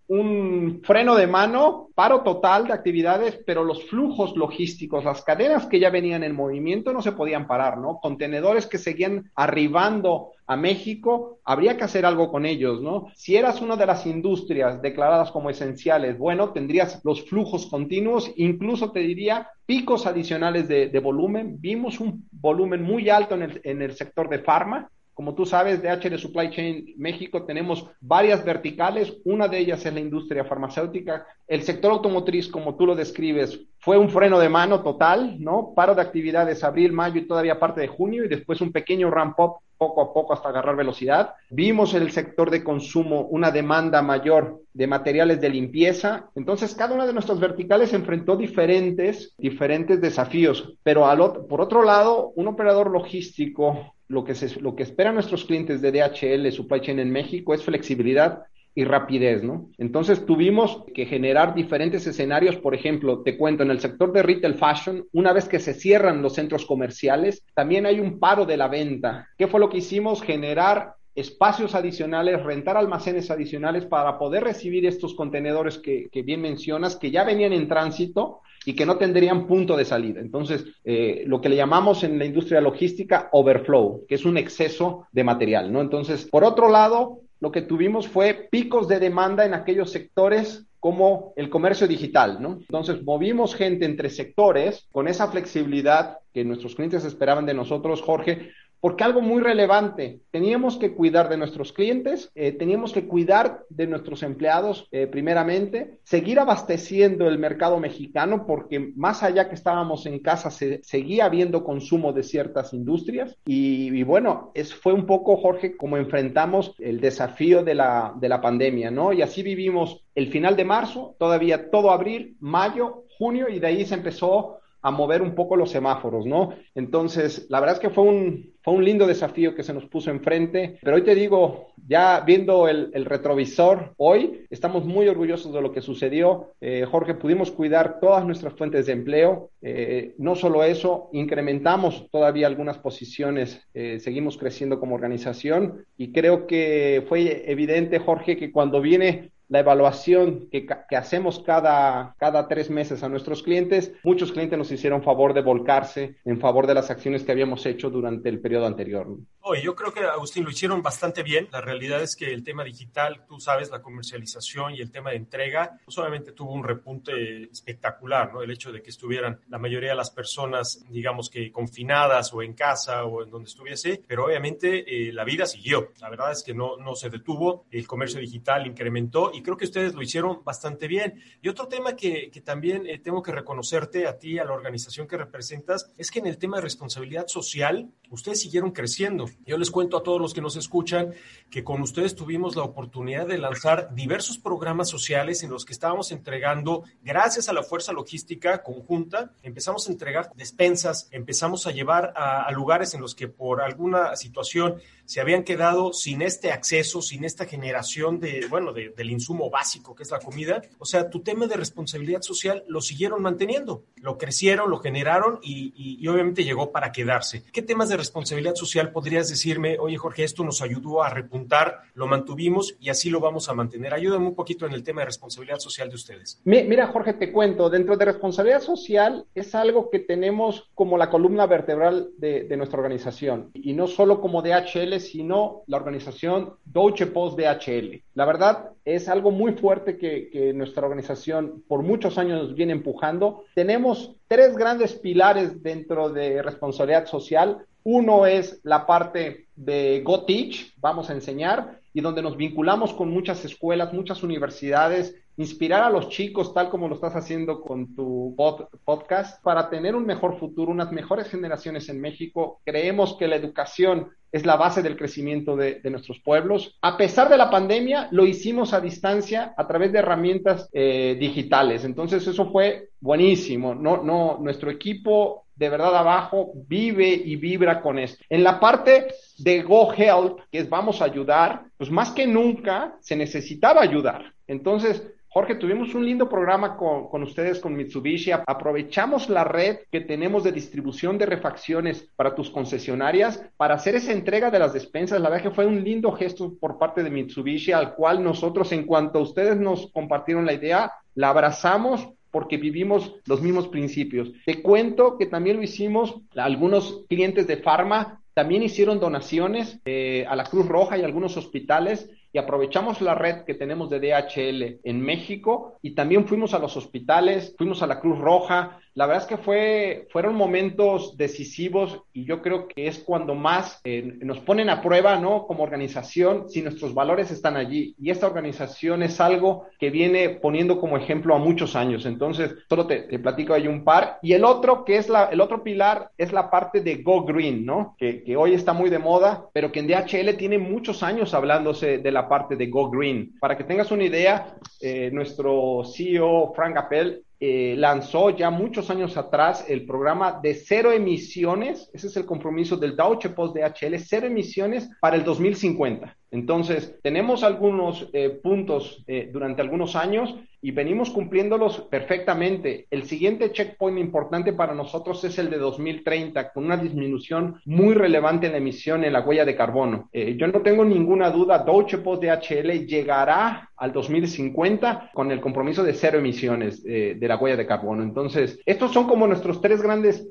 un 0.08 0.80
freno 0.84 1.14
de 1.16 1.26
mano, 1.26 1.88
paro 1.94 2.22
total 2.22 2.66
de 2.66 2.72
actividades, 2.72 3.38
pero 3.46 3.62
los 3.62 3.84
flujos 3.84 4.36
logísticos, 4.36 5.04
las 5.04 5.22
cadenas 5.22 5.66
que 5.66 5.78
ya 5.78 5.90
venían 5.90 6.24
en 6.24 6.34
movimiento 6.34 6.92
no 6.92 7.02
se 7.02 7.12
podían 7.12 7.46
parar, 7.46 7.78
¿no? 7.78 7.98
Contenedores 8.00 8.66
que 8.66 8.78
seguían 8.78 9.30
arribando 9.34 10.32
a 10.46 10.56
México, 10.56 11.40
habría 11.44 11.76
que 11.76 11.84
hacer 11.84 12.06
algo 12.06 12.30
con 12.30 12.46
ellos, 12.46 12.80
¿no? 12.80 13.08
Si 13.14 13.36
eras 13.36 13.60
una 13.60 13.76
de 13.76 13.84
las 13.84 14.06
industrias 14.06 14.80
declaradas 14.80 15.30
como 15.30 15.50
esenciales, 15.50 16.16
bueno, 16.16 16.52
tendrías 16.52 17.02
los 17.04 17.28
flujos 17.28 17.66
continuos, 17.66 18.32
incluso 18.36 18.90
te 18.90 19.00
diría 19.00 19.50
picos 19.66 20.06
adicionales 20.06 20.68
de, 20.68 20.88
de 20.88 21.00
volumen. 21.00 21.60
Vimos 21.60 22.00
un 22.00 22.26
volumen 22.32 22.82
muy 22.82 23.10
alto 23.10 23.34
en 23.34 23.42
el, 23.42 23.60
en 23.62 23.82
el 23.82 23.94
sector 23.94 24.30
de 24.30 24.38
farma, 24.38 24.90
como 25.18 25.34
tú 25.34 25.44
sabes, 25.44 25.82
DHL 25.82 26.16
Supply 26.16 26.48
Chain 26.50 26.94
México 26.96 27.42
tenemos 27.42 27.90
varias 28.00 28.44
verticales, 28.44 29.16
una 29.24 29.48
de 29.48 29.58
ellas 29.58 29.84
es 29.84 29.92
la 29.92 29.98
industria 29.98 30.44
farmacéutica. 30.44 31.26
El 31.48 31.64
sector 31.64 31.90
automotriz, 31.90 32.46
como 32.46 32.76
tú 32.76 32.86
lo 32.86 32.94
describes, 32.94 33.66
fue 33.80 33.98
un 33.98 34.10
freno 34.10 34.38
de 34.38 34.48
mano 34.48 34.80
total, 34.80 35.34
¿no? 35.40 35.72
Paro 35.74 35.96
de 35.96 36.02
actividades 36.02 36.62
abril, 36.62 36.92
mayo 36.92 37.18
y 37.18 37.26
todavía 37.26 37.58
parte 37.58 37.80
de 37.80 37.88
junio 37.88 38.24
y 38.24 38.28
después 38.28 38.60
un 38.60 38.70
pequeño 38.70 39.10
ramp 39.10 39.40
up 39.40 39.56
poco 39.76 40.02
a 40.02 40.14
poco 40.14 40.34
hasta 40.34 40.50
agarrar 40.50 40.76
velocidad. 40.76 41.34
Vimos 41.50 41.94
en 41.94 42.02
el 42.02 42.12
sector 42.12 42.48
de 42.48 42.62
consumo 42.62 43.22
una 43.22 43.50
demanda 43.50 44.02
mayor 44.02 44.62
de 44.72 44.86
materiales 44.86 45.40
de 45.40 45.48
limpieza. 45.48 46.30
Entonces, 46.36 46.76
cada 46.76 46.94
una 46.94 47.06
de 47.06 47.12
nuestras 47.12 47.40
verticales 47.40 47.92
enfrentó 47.92 48.36
diferentes, 48.36 49.34
diferentes 49.36 50.00
desafíos. 50.00 50.74
Pero 50.84 51.06
al 51.06 51.18
por 51.48 51.60
otro 51.60 51.82
lado, 51.82 52.32
un 52.36 52.46
operador 52.46 52.90
logístico, 52.92 53.94
lo 54.08 54.24
que, 54.24 54.34
se, 54.34 54.60
lo 54.60 54.74
que 54.74 54.82
esperan 54.82 55.14
nuestros 55.14 55.44
clientes 55.44 55.80
de 55.80 55.92
DHL 55.92 56.50
Supply 56.50 56.80
Chain 56.80 56.98
en 56.98 57.10
México 57.10 57.54
es 57.54 57.62
flexibilidad 57.62 58.42
y 58.74 58.84
rapidez, 58.84 59.42
¿no? 59.42 59.70
Entonces 59.76 60.24
tuvimos 60.24 60.84
que 60.94 61.04
generar 61.04 61.54
diferentes 61.54 62.06
escenarios, 62.06 62.56
por 62.56 62.74
ejemplo, 62.74 63.22
te 63.22 63.36
cuento, 63.36 63.64
en 63.64 63.70
el 63.70 63.80
sector 63.80 64.12
de 64.12 64.22
retail 64.22 64.54
fashion, 64.54 65.04
una 65.12 65.32
vez 65.32 65.48
que 65.48 65.58
se 65.58 65.74
cierran 65.74 66.22
los 66.22 66.34
centros 66.34 66.64
comerciales, 66.64 67.42
también 67.54 67.86
hay 67.86 67.98
un 67.98 68.20
paro 68.20 68.46
de 68.46 68.56
la 68.56 68.68
venta. 68.68 69.28
¿Qué 69.36 69.48
fue 69.48 69.58
lo 69.58 69.68
que 69.68 69.78
hicimos? 69.78 70.22
Generar 70.22 70.94
espacios 71.18 71.74
adicionales, 71.74 72.42
rentar 72.42 72.76
almacenes 72.76 73.30
adicionales 73.30 73.84
para 73.86 74.18
poder 74.18 74.44
recibir 74.44 74.86
estos 74.86 75.14
contenedores 75.14 75.78
que, 75.78 76.08
bien 76.22 76.40
mencionas, 76.40 76.96
que 76.96 77.10
ya 77.10 77.24
venían 77.24 77.52
en 77.52 77.68
tránsito 77.68 78.40
y 78.64 78.74
que 78.74 78.86
no 78.86 78.96
tendrían 78.98 79.46
punto 79.46 79.76
de 79.76 79.84
salida. 79.84 80.20
Entonces, 80.20 80.64
eh, 80.84 81.24
lo 81.26 81.40
que 81.40 81.48
le 81.48 81.56
llamamos 81.56 82.04
en 82.04 82.18
la 82.18 82.24
industria 82.24 82.60
logística 82.60 83.28
overflow, 83.32 84.04
que 84.06 84.14
es 84.14 84.24
un 84.24 84.36
exceso 84.36 85.06
de 85.12 85.24
material, 85.24 85.72
¿no? 85.72 85.80
Entonces, 85.80 86.26
por 86.26 86.44
otro 86.44 86.68
lado, 86.68 87.20
lo 87.40 87.52
que 87.52 87.62
tuvimos 87.62 88.08
fue 88.08 88.48
picos 88.50 88.88
de 88.88 88.98
demanda 88.98 89.44
en 89.44 89.54
aquellos 89.54 89.90
sectores 89.90 90.66
como 90.80 91.32
el 91.36 91.50
comercio 91.50 91.88
digital, 91.88 92.40
¿no? 92.40 92.58
Entonces 92.60 93.02
movimos 93.02 93.54
gente 93.54 93.84
entre 93.84 94.10
sectores 94.10 94.86
con 94.92 95.08
esa 95.08 95.28
flexibilidad 95.28 96.18
que 96.32 96.44
nuestros 96.44 96.76
clientes 96.76 97.04
esperaban 97.04 97.46
de 97.46 97.54
nosotros, 97.54 98.00
Jorge, 98.00 98.52
porque 98.80 99.04
algo 99.04 99.20
muy 99.20 99.42
relevante, 99.42 100.20
teníamos 100.30 100.76
que 100.76 100.94
cuidar 100.94 101.28
de 101.28 101.36
nuestros 101.36 101.72
clientes, 101.72 102.30
eh, 102.34 102.52
teníamos 102.52 102.92
que 102.92 103.06
cuidar 103.06 103.64
de 103.68 103.86
nuestros 103.86 104.22
empleados 104.22 104.88
eh, 104.92 105.06
primeramente, 105.06 105.98
seguir 106.04 106.38
abasteciendo 106.38 107.26
el 107.26 107.38
mercado 107.38 107.80
mexicano, 107.80 108.46
porque 108.46 108.92
más 108.94 109.22
allá 109.22 109.48
que 109.48 109.54
estábamos 109.54 110.06
en 110.06 110.20
casa, 110.20 110.50
se, 110.50 110.80
seguía 110.84 111.24
habiendo 111.24 111.64
consumo 111.64 112.12
de 112.12 112.22
ciertas 112.22 112.72
industrias. 112.72 113.36
Y, 113.44 114.02
bueno, 114.04 114.52
es, 114.54 114.74
fue 114.74 114.92
un 114.92 115.06
poco, 115.06 115.36
Jorge, 115.36 115.76
como 115.76 115.96
enfrentamos 115.96 116.74
el 116.78 117.00
desafío 117.00 117.64
de 117.64 117.74
la, 117.74 118.14
de 118.16 118.28
la 118.28 118.40
pandemia, 118.40 118.90
¿no? 118.90 119.12
Y 119.12 119.22
así 119.22 119.42
vivimos 119.42 120.04
el 120.14 120.28
final 120.28 120.56
de 120.56 120.64
marzo, 120.64 121.16
todavía 121.18 121.70
todo 121.70 121.90
abril, 121.90 122.36
mayo, 122.40 123.04
junio, 123.18 123.48
y 123.48 123.58
de 123.58 123.66
ahí 123.66 123.84
se 123.84 123.94
empezó 123.94 124.58
a 124.82 124.90
mover 124.90 125.22
un 125.22 125.34
poco 125.34 125.56
los 125.56 125.70
semáforos, 125.70 126.26
¿no? 126.26 126.50
Entonces, 126.74 127.46
la 127.48 127.60
verdad 127.60 127.76
es 127.76 127.80
que 127.80 127.90
fue 127.90 128.04
un, 128.04 128.52
fue 128.62 128.74
un 128.74 128.84
lindo 128.84 129.06
desafío 129.06 129.54
que 129.54 129.62
se 129.62 129.72
nos 129.72 129.86
puso 129.86 130.10
enfrente, 130.10 130.78
pero 130.82 130.96
hoy 130.96 131.02
te 131.02 131.14
digo, 131.14 131.68
ya 131.86 132.20
viendo 132.20 132.68
el, 132.68 133.04
retrovisor, 133.04 133.94
hoy 133.96 134.46
estamos 134.50 134.84
muy 134.84 135.08
orgullosos 135.08 135.52
de 135.52 135.62
lo 135.62 135.72
que 135.72 135.80
sucedió. 135.80 136.52
Eh, 136.60 136.84
Jorge, 136.88 137.14
pudimos 137.14 137.50
cuidar 137.50 137.98
todas 138.00 138.24
nuestras 138.24 138.54
fuentes 138.54 138.86
de 138.86 138.92
empleo. 138.92 139.50
Eh, 139.62 140.14
no 140.18 140.34
solo 140.34 140.62
eso, 140.62 141.08
incrementamos 141.12 142.08
todavía 142.10 142.46
algunas 142.46 142.78
posiciones, 142.78 143.66
eh, 143.74 143.98
seguimos 144.00 144.36
creciendo 144.36 144.78
como 144.78 144.94
organización 144.94 145.86
y 145.96 146.12
creo 146.12 146.46
que 146.46 147.04
fue 147.08 147.50
evidente, 147.50 147.98
Jorge, 147.98 148.36
que 148.36 148.52
cuando 148.52 148.80
viene 148.80 149.30
la 149.48 149.60
evaluación 149.60 150.48
que, 150.50 150.66
hacemos 150.96 151.40
cada, 151.40 152.14
cada 152.18 152.48
tres 152.48 152.70
meses 152.70 153.02
a 153.02 153.08
nuestros 153.08 153.42
clientes, 153.42 153.92
muchos 154.04 154.32
clientes 154.32 154.58
nos 154.58 154.70
hicieron 154.70 155.02
favor 155.02 155.34
de 155.34 155.40
volcarse 155.40 156.16
en 156.24 156.38
favor 156.38 156.66
de 156.66 156.74
las 156.74 156.90
acciones 156.90 157.22
que 157.22 157.32
habíamos 157.32 157.64
hecho 157.66 157.90
durante 157.90 158.28
el 158.28 158.40
periodo 158.40 158.66
anterior. 158.66 159.08
Oye, 159.50 159.62
yo 159.62 159.74
creo 159.74 159.94
que, 159.94 160.00
Agustín, 160.00 160.44
lo 160.44 160.50
hicieron 160.50 160.82
bastante 160.82 161.22
bien. 161.22 161.48
La 161.50 161.62
realidad 161.62 162.02
es 162.02 162.16
que 162.16 162.30
el 162.34 162.44
tema 162.44 162.62
digital, 162.64 163.24
tú 163.26 163.40
sabes, 163.40 163.70
la 163.70 163.80
comercialización 163.80 164.74
y 164.74 164.82
el 164.82 164.90
tema 164.90 165.08
de 165.08 165.16
entrega, 165.16 165.80
no 165.86 165.90
solamente 165.90 166.32
tuvo 166.32 166.52
un 166.52 166.62
repunte 166.62 167.44
espectacular, 167.44 168.30
¿no? 168.30 168.42
El 168.42 168.50
hecho 168.50 168.70
de 168.70 168.82
que 168.82 168.90
estuvieran 168.90 169.40
la 169.48 169.58
mayoría 169.58 169.88
de 169.88 169.96
las 169.96 170.10
personas, 170.10 170.84
digamos 170.90 171.30
que 171.30 171.50
confinadas 171.50 172.30
o 172.34 172.42
en 172.42 172.52
casa 172.52 173.06
o 173.06 173.22
en 173.22 173.30
donde 173.30 173.48
estuviese, 173.48 174.02
pero 174.06 174.26
obviamente 174.26 174.84
eh, 175.08 175.14
la 175.14 175.24
vida 175.24 175.46
siguió. 175.46 175.92
La 175.98 176.10
verdad 176.10 176.30
es 176.30 176.42
que 176.42 176.52
no, 176.52 176.76
no 176.76 176.94
se 176.94 177.08
detuvo, 177.08 177.64
el 177.70 177.86
comercio 177.86 178.20
digital 178.20 178.66
incrementó 178.66 179.30
y 179.32 179.40
creo 179.40 179.56
que 179.56 179.64
ustedes 179.64 179.94
lo 179.94 180.02
hicieron 180.02 180.44
bastante 180.44 180.86
bien. 180.86 181.22
Y 181.40 181.48
otro 181.48 181.68
tema 181.68 181.96
que, 181.96 182.30
que 182.30 182.42
también 182.42 182.86
eh, 182.86 182.98
tengo 182.98 183.22
que 183.22 183.32
reconocerte 183.32 184.06
a 184.06 184.18
ti, 184.18 184.38
a 184.38 184.44
la 184.44 184.52
organización 184.52 185.08
que 185.08 185.16
representas, 185.16 185.90
es 185.96 186.10
que 186.10 186.18
en 186.18 186.26
el 186.26 186.36
tema 186.36 186.58
de 186.58 186.64
responsabilidad 186.64 187.28
social, 187.28 187.90
ustedes 188.10 188.40
siguieron 188.40 188.72
creciendo. 188.72 189.26
Yo 189.46 189.58
les 189.58 189.70
cuento 189.70 189.96
a 189.96 190.02
todos 190.02 190.20
los 190.20 190.34
que 190.34 190.40
nos 190.40 190.56
escuchan 190.56 191.14
que 191.50 191.64
con 191.64 191.82
ustedes 191.82 192.14
tuvimos 192.14 192.56
la 192.56 192.62
oportunidad 192.62 193.26
de 193.26 193.38
lanzar 193.38 193.94
diversos 193.94 194.38
programas 194.38 194.88
sociales 194.88 195.42
en 195.42 195.50
los 195.50 195.64
que 195.64 195.72
estábamos 195.72 196.10
entregando, 196.12 196.84
gracias 197.02 197.48
a 197.48 197.52
la 197.52 197.62
fuerza 197.62 197.92
logística 197.92 198.62
conjunta, 198.62 199.32
empezamos 199.42 199.88
a 199.88 199.92
entregar 199.92 200.32
despensas, 200.34 201.08
empezamos 201.10 201.66
a 201.66 201.70
llevar 201.70 202.12
a, 202.16 202.50
lugares 202.52 202.94
en 202.94 203.00
los 203.00 203.14
que 203.14 203.28
por 203.28 203.60
alguna 203.60 204.16
situación 204.16 204.80
se 205.04 205.20
habían 205.20 205.44
quedado 205.44 205.92
sin 205.92 206.22
este 206.22 206.50
acceso, 206.50 207.02
sin 207.02 207.24
esta 207.24 207.44
generación 207.44 208.18
de, 208.20 208.46
bueno, 208.48 208.72
del 208.72 209.10
insumo 209.10 209.50
básico 209.50 209.94
que 209.94 210.02
es 210.02 210.10
la 210.10 210.18
comida. 210.18 210.62
O 210.78 210.84
sea, 210.84 211.10
tu 211.10 211.20
tema 211.20 211.46
de 211.46 211.56
responsabilidad 211.56 212.22
social 212.22 212.64
lo 212.68 212.80
siguieron 212.80 213.22
manteniendo, 213.22 213.84
lo 213.96 214.18
crecieron, 214.18 214.70
lo 214.70 214.78
generaron 214.78 215.38
y, 215.42 216.06
obviamente 216.08 216.44
llegó 216.44 216.72
para 216.72 216.92
quedarse. 216.92 217.44
¿Qué 217.52 217.62
temas 217.62 217.88
de 217.88 217.97
responsabilidad 217.98 218.54
social 218.54 218.92
podrías 218.92 219.28
decirme, 219.28 219.78
oye 219.78 219.96
Jorge, 219.96 220.24
esto 220.24 220.44
nos 220.44 220.62
ayudó 220.62 221.02
a 221.02 221.10
repuntar, 221.10 221.82
lo 221.94 222.06
mantuvimos 222.06 222.76
y 222.80 222.88
así 222.88 223.10
lo 223.10 223.20
vamos 223.20 223.48
a 223.48 223.54
mantener? 223.54 223.92
Ayúdame 223.92 224.26
un 224.26 224.34
poquito 224.34 224.66
en 224.66 224.72
el 224.72 224.82
tema 224.82 225.02
de 225.02 225.06
responsabilidad 225.06 225.58
social 225.58 225.88
de 225.88 225.94
ustedes. 225.94 226.40
Mira, 226.44 226.86
Jorge, 226.86 227.12
te 227.12 227.32
cuento, 227.32 227.68
dentro 227.68 227.96
de 227.96 228.04
responsabilidad 228.06 228.60
social 228.60 229.26
es 229.34 229.54
algo 229.54 229.90
que 229.90 229.98
tenemos 229.98 230.70
como 230.74 230.96
la 230.96 231.10
columna 231.10 231.46
vertebral 231.46 232.10
de, 232.16 232.56
nuestra 232.56 232.78
organización 232.78 233.50
y 233.54 233.72
no 233.74 233.86
solo 233.86 234.20
como 234.20 234.42
DHL, 234.42 234.98
sino 234.98 235.62
la 235.66 235.76
organización 235.76 236.54
Deutsche 236.64 237.06
Post 237.06 237.38
DHL. 237.38 238.02
La 238.14 238.24
verdad 238.24 238.70
es 238.84 239.08
algo 239.08 239.30
muy 239.30 239.52
fuerte 239.52 239.96
que, 239.96 240.28
que 240.30 240.52
nuestra 240.52 240.84
organización 240.84 241.62
por 241.68 241.82
muchos 241.82 242.18
años 242.18 242.54
viene 242.54 242.72
empujando. 242.72 243.44
Tenemos 243.54 244.16
tres 244.26 244.56
grandes 244.56 244.94
pilares 244.94 245.62
dentro 245.62 246.10
de 246.10 246.42
responsabilidad 246.42 247.06
social. 247.06 247.66
Uno 247.90 248.26
es 248.26 248.60
la 248.64 248.84
parte 248.84 249.46
de 249.56 250.02
Go 250.04 250.26
Teach, 250.26 250.74
vamos 250.76 251.08
a 251.08 251.14
enseñar, 251.14 251.80
y 251.94 252.02
donde 252.02 252.20
nos 252.20 252.36
vinculamos 252.36 252.92
con 252.92 253.08
muchas 253.10 253.42
escuelas, 253.46 253.94
muchas 253.94 254.22
universidades, 254.22 255.14
inspirar 255.38 255.82
a 255.82 255.88
los 255.88 256.10
chicos, 256.10 256.52
tal 256.52 256.68
como 256.68 256.86
lo 256.86 256.96
estás 256.96 257.16
haciendo 257.16 257.62
con 257.62 257.94
tu 257.94 258.36
podcast, 258.84 259.42
para 259.42 259.70
tener 259.70 259.96
un 259.96 260.04
mejor 260.04 260.38
futuro, 260.38 260.70
unas 260.70 260.92
mejores 260.92 261.30
generaciones 261.30 261.88
en 261.88 261.98
México. 261.98 262.60
Creemos 262.62 263.16
que 263.16 263.26
la 263.26 263.36
educación 263.36 264.10
es 264.30 264.44
la 264.44 264.56
base 264.56 264.82
del 264.82 264.98
crecimiento 264.98 265.56
de, 265.56 265.80
nuestros 265.84 266.20
pueblos. 266.20 266.76
A 266.82 266.98
pesar 266.98 267.30
de 267.30 267.38
la 267.38 267.48
pandemia, 267.48 268.08
lo 268.10 268.26
hicimos 268.26 268.74
a 268.74 268.82
distancia 268.82 269.54
a 269.56 269.66
través 269.66 269.92
de 269.92 270.00
herramientas 270.00 270.68
eh, 270.74 271.16
digitales. 271.18 271.84
Entonces, 271.84 272.26
eso 272.26 272.52
fue 272.52 272.90
buenísimo. 273.00 273.74
No, 273.74 274.02
no, 274.02 274.36
nuestro 274.42 274.70
equipo 274.70 275.46
de 275.58 275.68
verdad 275.68 275.96
abajo 275.96 276.52
vive 276.54 277.08
y 277.08 277.36
vibra 277.36 277.80
con 277.80 277.98
esto. 277.98 278.24
En 278.28 278.44
la 278.44 278.60
parte 278.60 279.08
de 279.38 279.62
Go 279.62 279.92
Help, 279.92 280.40
que 280.50 280.58
es 280.60 280.68
vamos 280.68 281.02
a 281.02 281.06
ayudar, 281.06 281.64
pues 281.76 281.90
más 281.90 282.12
que 282.12 282.26
nunca 282.26 282.96
se 283.00 283.16
necesitaba 283.16 283.82
ayudar. 283.82 284.32
Entonces, 284.46 285.02
Jorge, 285.30 285.56
tuvimos 285.56 285.94
un 285.94 286.06
lindo 286.06 286.28
programa 286.28 286.76
con, 286.76 287.22
ustedes, 287.22 287.60
con 287.60 287.76
Mitsubishi. 287.76 288.30
Aprovechamos 288.32 289.28
la 289.28 289.44
red 289.44 289.80
que 289.90 290.00
tenemos 290.00 290.42
de 290.42 290.52
distribución 290.52 291.18
de 291.18 291.26
refacciones 291.26 292.08
para 292.16 292.34
tus 292.34 292.50
concesionarias 292.50 293.44
para 293.56 293.74
hacer 293.74 293.96
esa 293.96 294.12
entrega 294.12 294.50
de 294.50 294.58
las 294.58 294.72
despensas. 294.72 295.20
La 295.20 295.28
verdad 295.28 295.44
que 295.44 295.54
fue 295.54 295.66
un 295.66 295.84
lindo 295.84 296.12
gesto 296.12 296.54
por 296.58 296.78
parte 296.78 297.02
de 297.02 297.10
Mitsubishi, 297.10 297.72
al 297.72 297.94
cual 297.94 298.24
nosotros, 298.24 298.72
en 298.72 298.86
cuanto 298.86 299.20
ustedes 299.20 299.58
nos 299.58 299.92
compartieron 299.92 300.46
la 300.46 300.54
idea, 300.54 300.92
la 301.14 301.28
abrazamos 301.28 302.08
porque 302.30 302.56
vivimos 302.56 303.14
los 303.26 303.40
mismos 303.42 303.68
principios. 303.68 304.32
Te 304.44 304.62
cuento 304.62 305.16
que 305.18 305.26
también 305.26 305.56
lo 305.56 305.62
hicimos, 305.62 306.20
algunos 306.36 307.04
clientes 307.08 307.46
de 307.46 307.56
Pharma 307.56 308.20
también 308.38 308.62
hicieron 308.62 309.00
donaciones 309.00 309.80
eh, 309.84 310.24
a 310.28 310.36
la 310.36 310.44
Cruz 310.44 310.68
Roja 310.68 310.96
y 310.96 311.02
a 311.02 311.06
algunos 311.06 311.36
hospitales 311.36 312.08
y 312.32 312.38
aprovechamos 312.38 313.00
la 313.00 313.16
red 313.16 313.44
que 313.44 313.54
tenemos 313.54 313.90
de 313.90 313.98
DHL 313.98 314.80
en 314.84 315.00
México 315.00 315.78
y 315.82 315.96
también 315.96 316.24
fuimos 316.24 316.54
a 316.54 316.60
los 316.60 316.76
hospitales, 316.76 317.54
fuimos 317.58 317.82
a 317.82 317.88
la 317.88 317.98
Cruz 317.98 318.18
Roja, 318.18 318.78
la 318.98 319.06
verdad 319.06 319.22
es 319.22 319.28
que 319.28 319.36
fue, 319.36 320.08
fueron 320.10 320.34
momentos 320.34 321.16
decisivos 321.16 322.02
y 322.12 322.24
yo 322.24 322.42
creo 322.42 322.66
que 322.66 322.88
es 322.88 322.98
cuando 322.98 323.36
más 323.36 323.80
eh, 323.84 324.02
nos 324.22 324.40
ponen 324.40 324.70
a 324.70 324.82
prueba, 324.82 325.20
¿no? 325.20 325.46
Como 325.46 325.62
organización, 325.62 326.50
si 326.50 326.62
nuestros 326.62 326.94
valores 326.94 327.30
están 327.30 327.56
allí. 327.56 327.94
Y 328.00 328.10
esta 328.10 328.26
organización 328.26 329.04
es 329.04 329.20
algo 329.20 329.66
que 329.78 329.90
viene 329.90 330.30
poniendo 330.30 330.80
como 330.80 330.96
ejemplo 330.96 331.36
a 331.36 331.38
muchos 331.38 331.76
años. 331.76 332.06
Entonces, 332.06 332.56
solo 332.68 332.88
te, 332.88 333.20
platico 333.20 333.54
ahí 333.54 333.68
un 333.68 333.84
par. 333.84 334.18
Y 334.20 334.32
el 334.32 334.44
otro, 334.44 334.84
que 334.84 334.96
es 334.96 335.08
la, 335.08 335.26
el 335.26 335.40
otro 335.40 335.62
pilar, 335.62 336.10
es 336.18 336.32
la 336.32 336.50
parte 336.50 336.80
de 336.80 336.96
Go 336.96 337.22
Green, 337.22 337.64
¿no? 337.64 337.94
Que, 337.98 338.24
que 338.24 338.36
hoy 338.36 338.54
está 338.54 338.72
muy 338.72 338.90
de 338.90 338.98
moda, 338.98 339.46
pero 339.52 339.70
que 339.70 339.78
en 339.78 339.86
DHL 339.86 340.36
tiene 340.36 340.58
muchos 340.58 341.04
años 341.04 341.34
hablándose 341.34 341.98
de 341.98 342.10
la 342.10 342.28
parte 342.28 342.56
de 342.56 342.66
Go 342.66 342.90
Green. 342.90 343.36
Para 343.38 343.56
que 343.56 343.62
tengas 343.62 343.92
una 343.92 344.02
idea, 344.02 344.56
eh, 344.80 345.10
nuestro 345.12 345.84
CEO, 345.84 346.52
Frank 346.52 346.76
Appel, 346.76 347.22
eh, 347.40 347.76
lanzó 347.78 348.30
ya 348.30 348.50
muchos 348.50 348.90
años 348.90 349.16
atrás 349.16 349.64
el 349.68 349.86
programa 349.86 350.40
de 350.42 350.54
cero 350.54 350.90
emisiones, 350.90 351.88
ese 351.92 352.08
es 352.08 352.16
el 352.16 352.26
compromiso 352.26 352.76
del 352.76 352.96
Deutsche 352.96 353.30
Post 353.30 353.56
DHL, 353.56 353.96
cero 353.98 354.26
emisiones 354.26 354.90
para 355.00 355.16
el 355.16 355.22
2050. 355.22 356.16
Entonces, 356.30 356.98
tenemos 357.02 357.42
algunos 357.42 358.08
eh, 358.12 358.30
puntos 358.30 359.02
eh, 359.06 359.30
durante 359.32 359.62
algunos 359.62 359.96
años 359.96 360.34
y 360.60 360.72
venimos 360.72 361.10
cumpliéndolos 361.10 361.82
perfectamente. 361.82 362.86
El 362.90 363.04
siguiente 363.04 363.52
checkpoint 363.52 363.98
importante 363.98 364.52
para 364.52 364.74
nosotros 364.74 365.22
es 365.22 365.38
el 365.38 365.50
de 365.50 365.58
2030, 365.58 366.52
con 366.52 366.64
una 366.64 366.76
disminución 366.76 367.60
muy 367.64 367.94
relevante 367.94 368.46
en 368.46 368.52
la 368.52 368.58
emisión 368.58 369.04
en 369.04 369.12
la 369.12 369.20
huella 369.20 369.44
de 369.44 369.54
carbono. 369.54 370.08
Eh, 370.12 370.36
yo 370.36 370.48
no 370.48 370.60
tengo 370.60 370.84
ninguna 370.84 371.30
duda, 371.30 371.60
Deutsche 371.64 371.98
Post 371.98 372.24
DHL 372.24 372.86
llegará 372.86 373.70
al 373.76 373.92
2050 373.92 375.12
con 375.14 375.30
el 375.30 375.40
compromiso 375.40 375.84
de 375.84 375.94
cero 375.94 376.18
emisiones 376.18 376.82
de 376.82 377.16
la 377.20 377.36
huella 377.36 377.56
de 377.56 377.64
carbono. 377.64 378.02
Entonces, 378.02 378.58
estos 378.66 378.92
son 378.92 379.06
como 379.06 379.28
nuestros 379.28 379.60
tres 379.60 379.80
grandes 379.80 380.28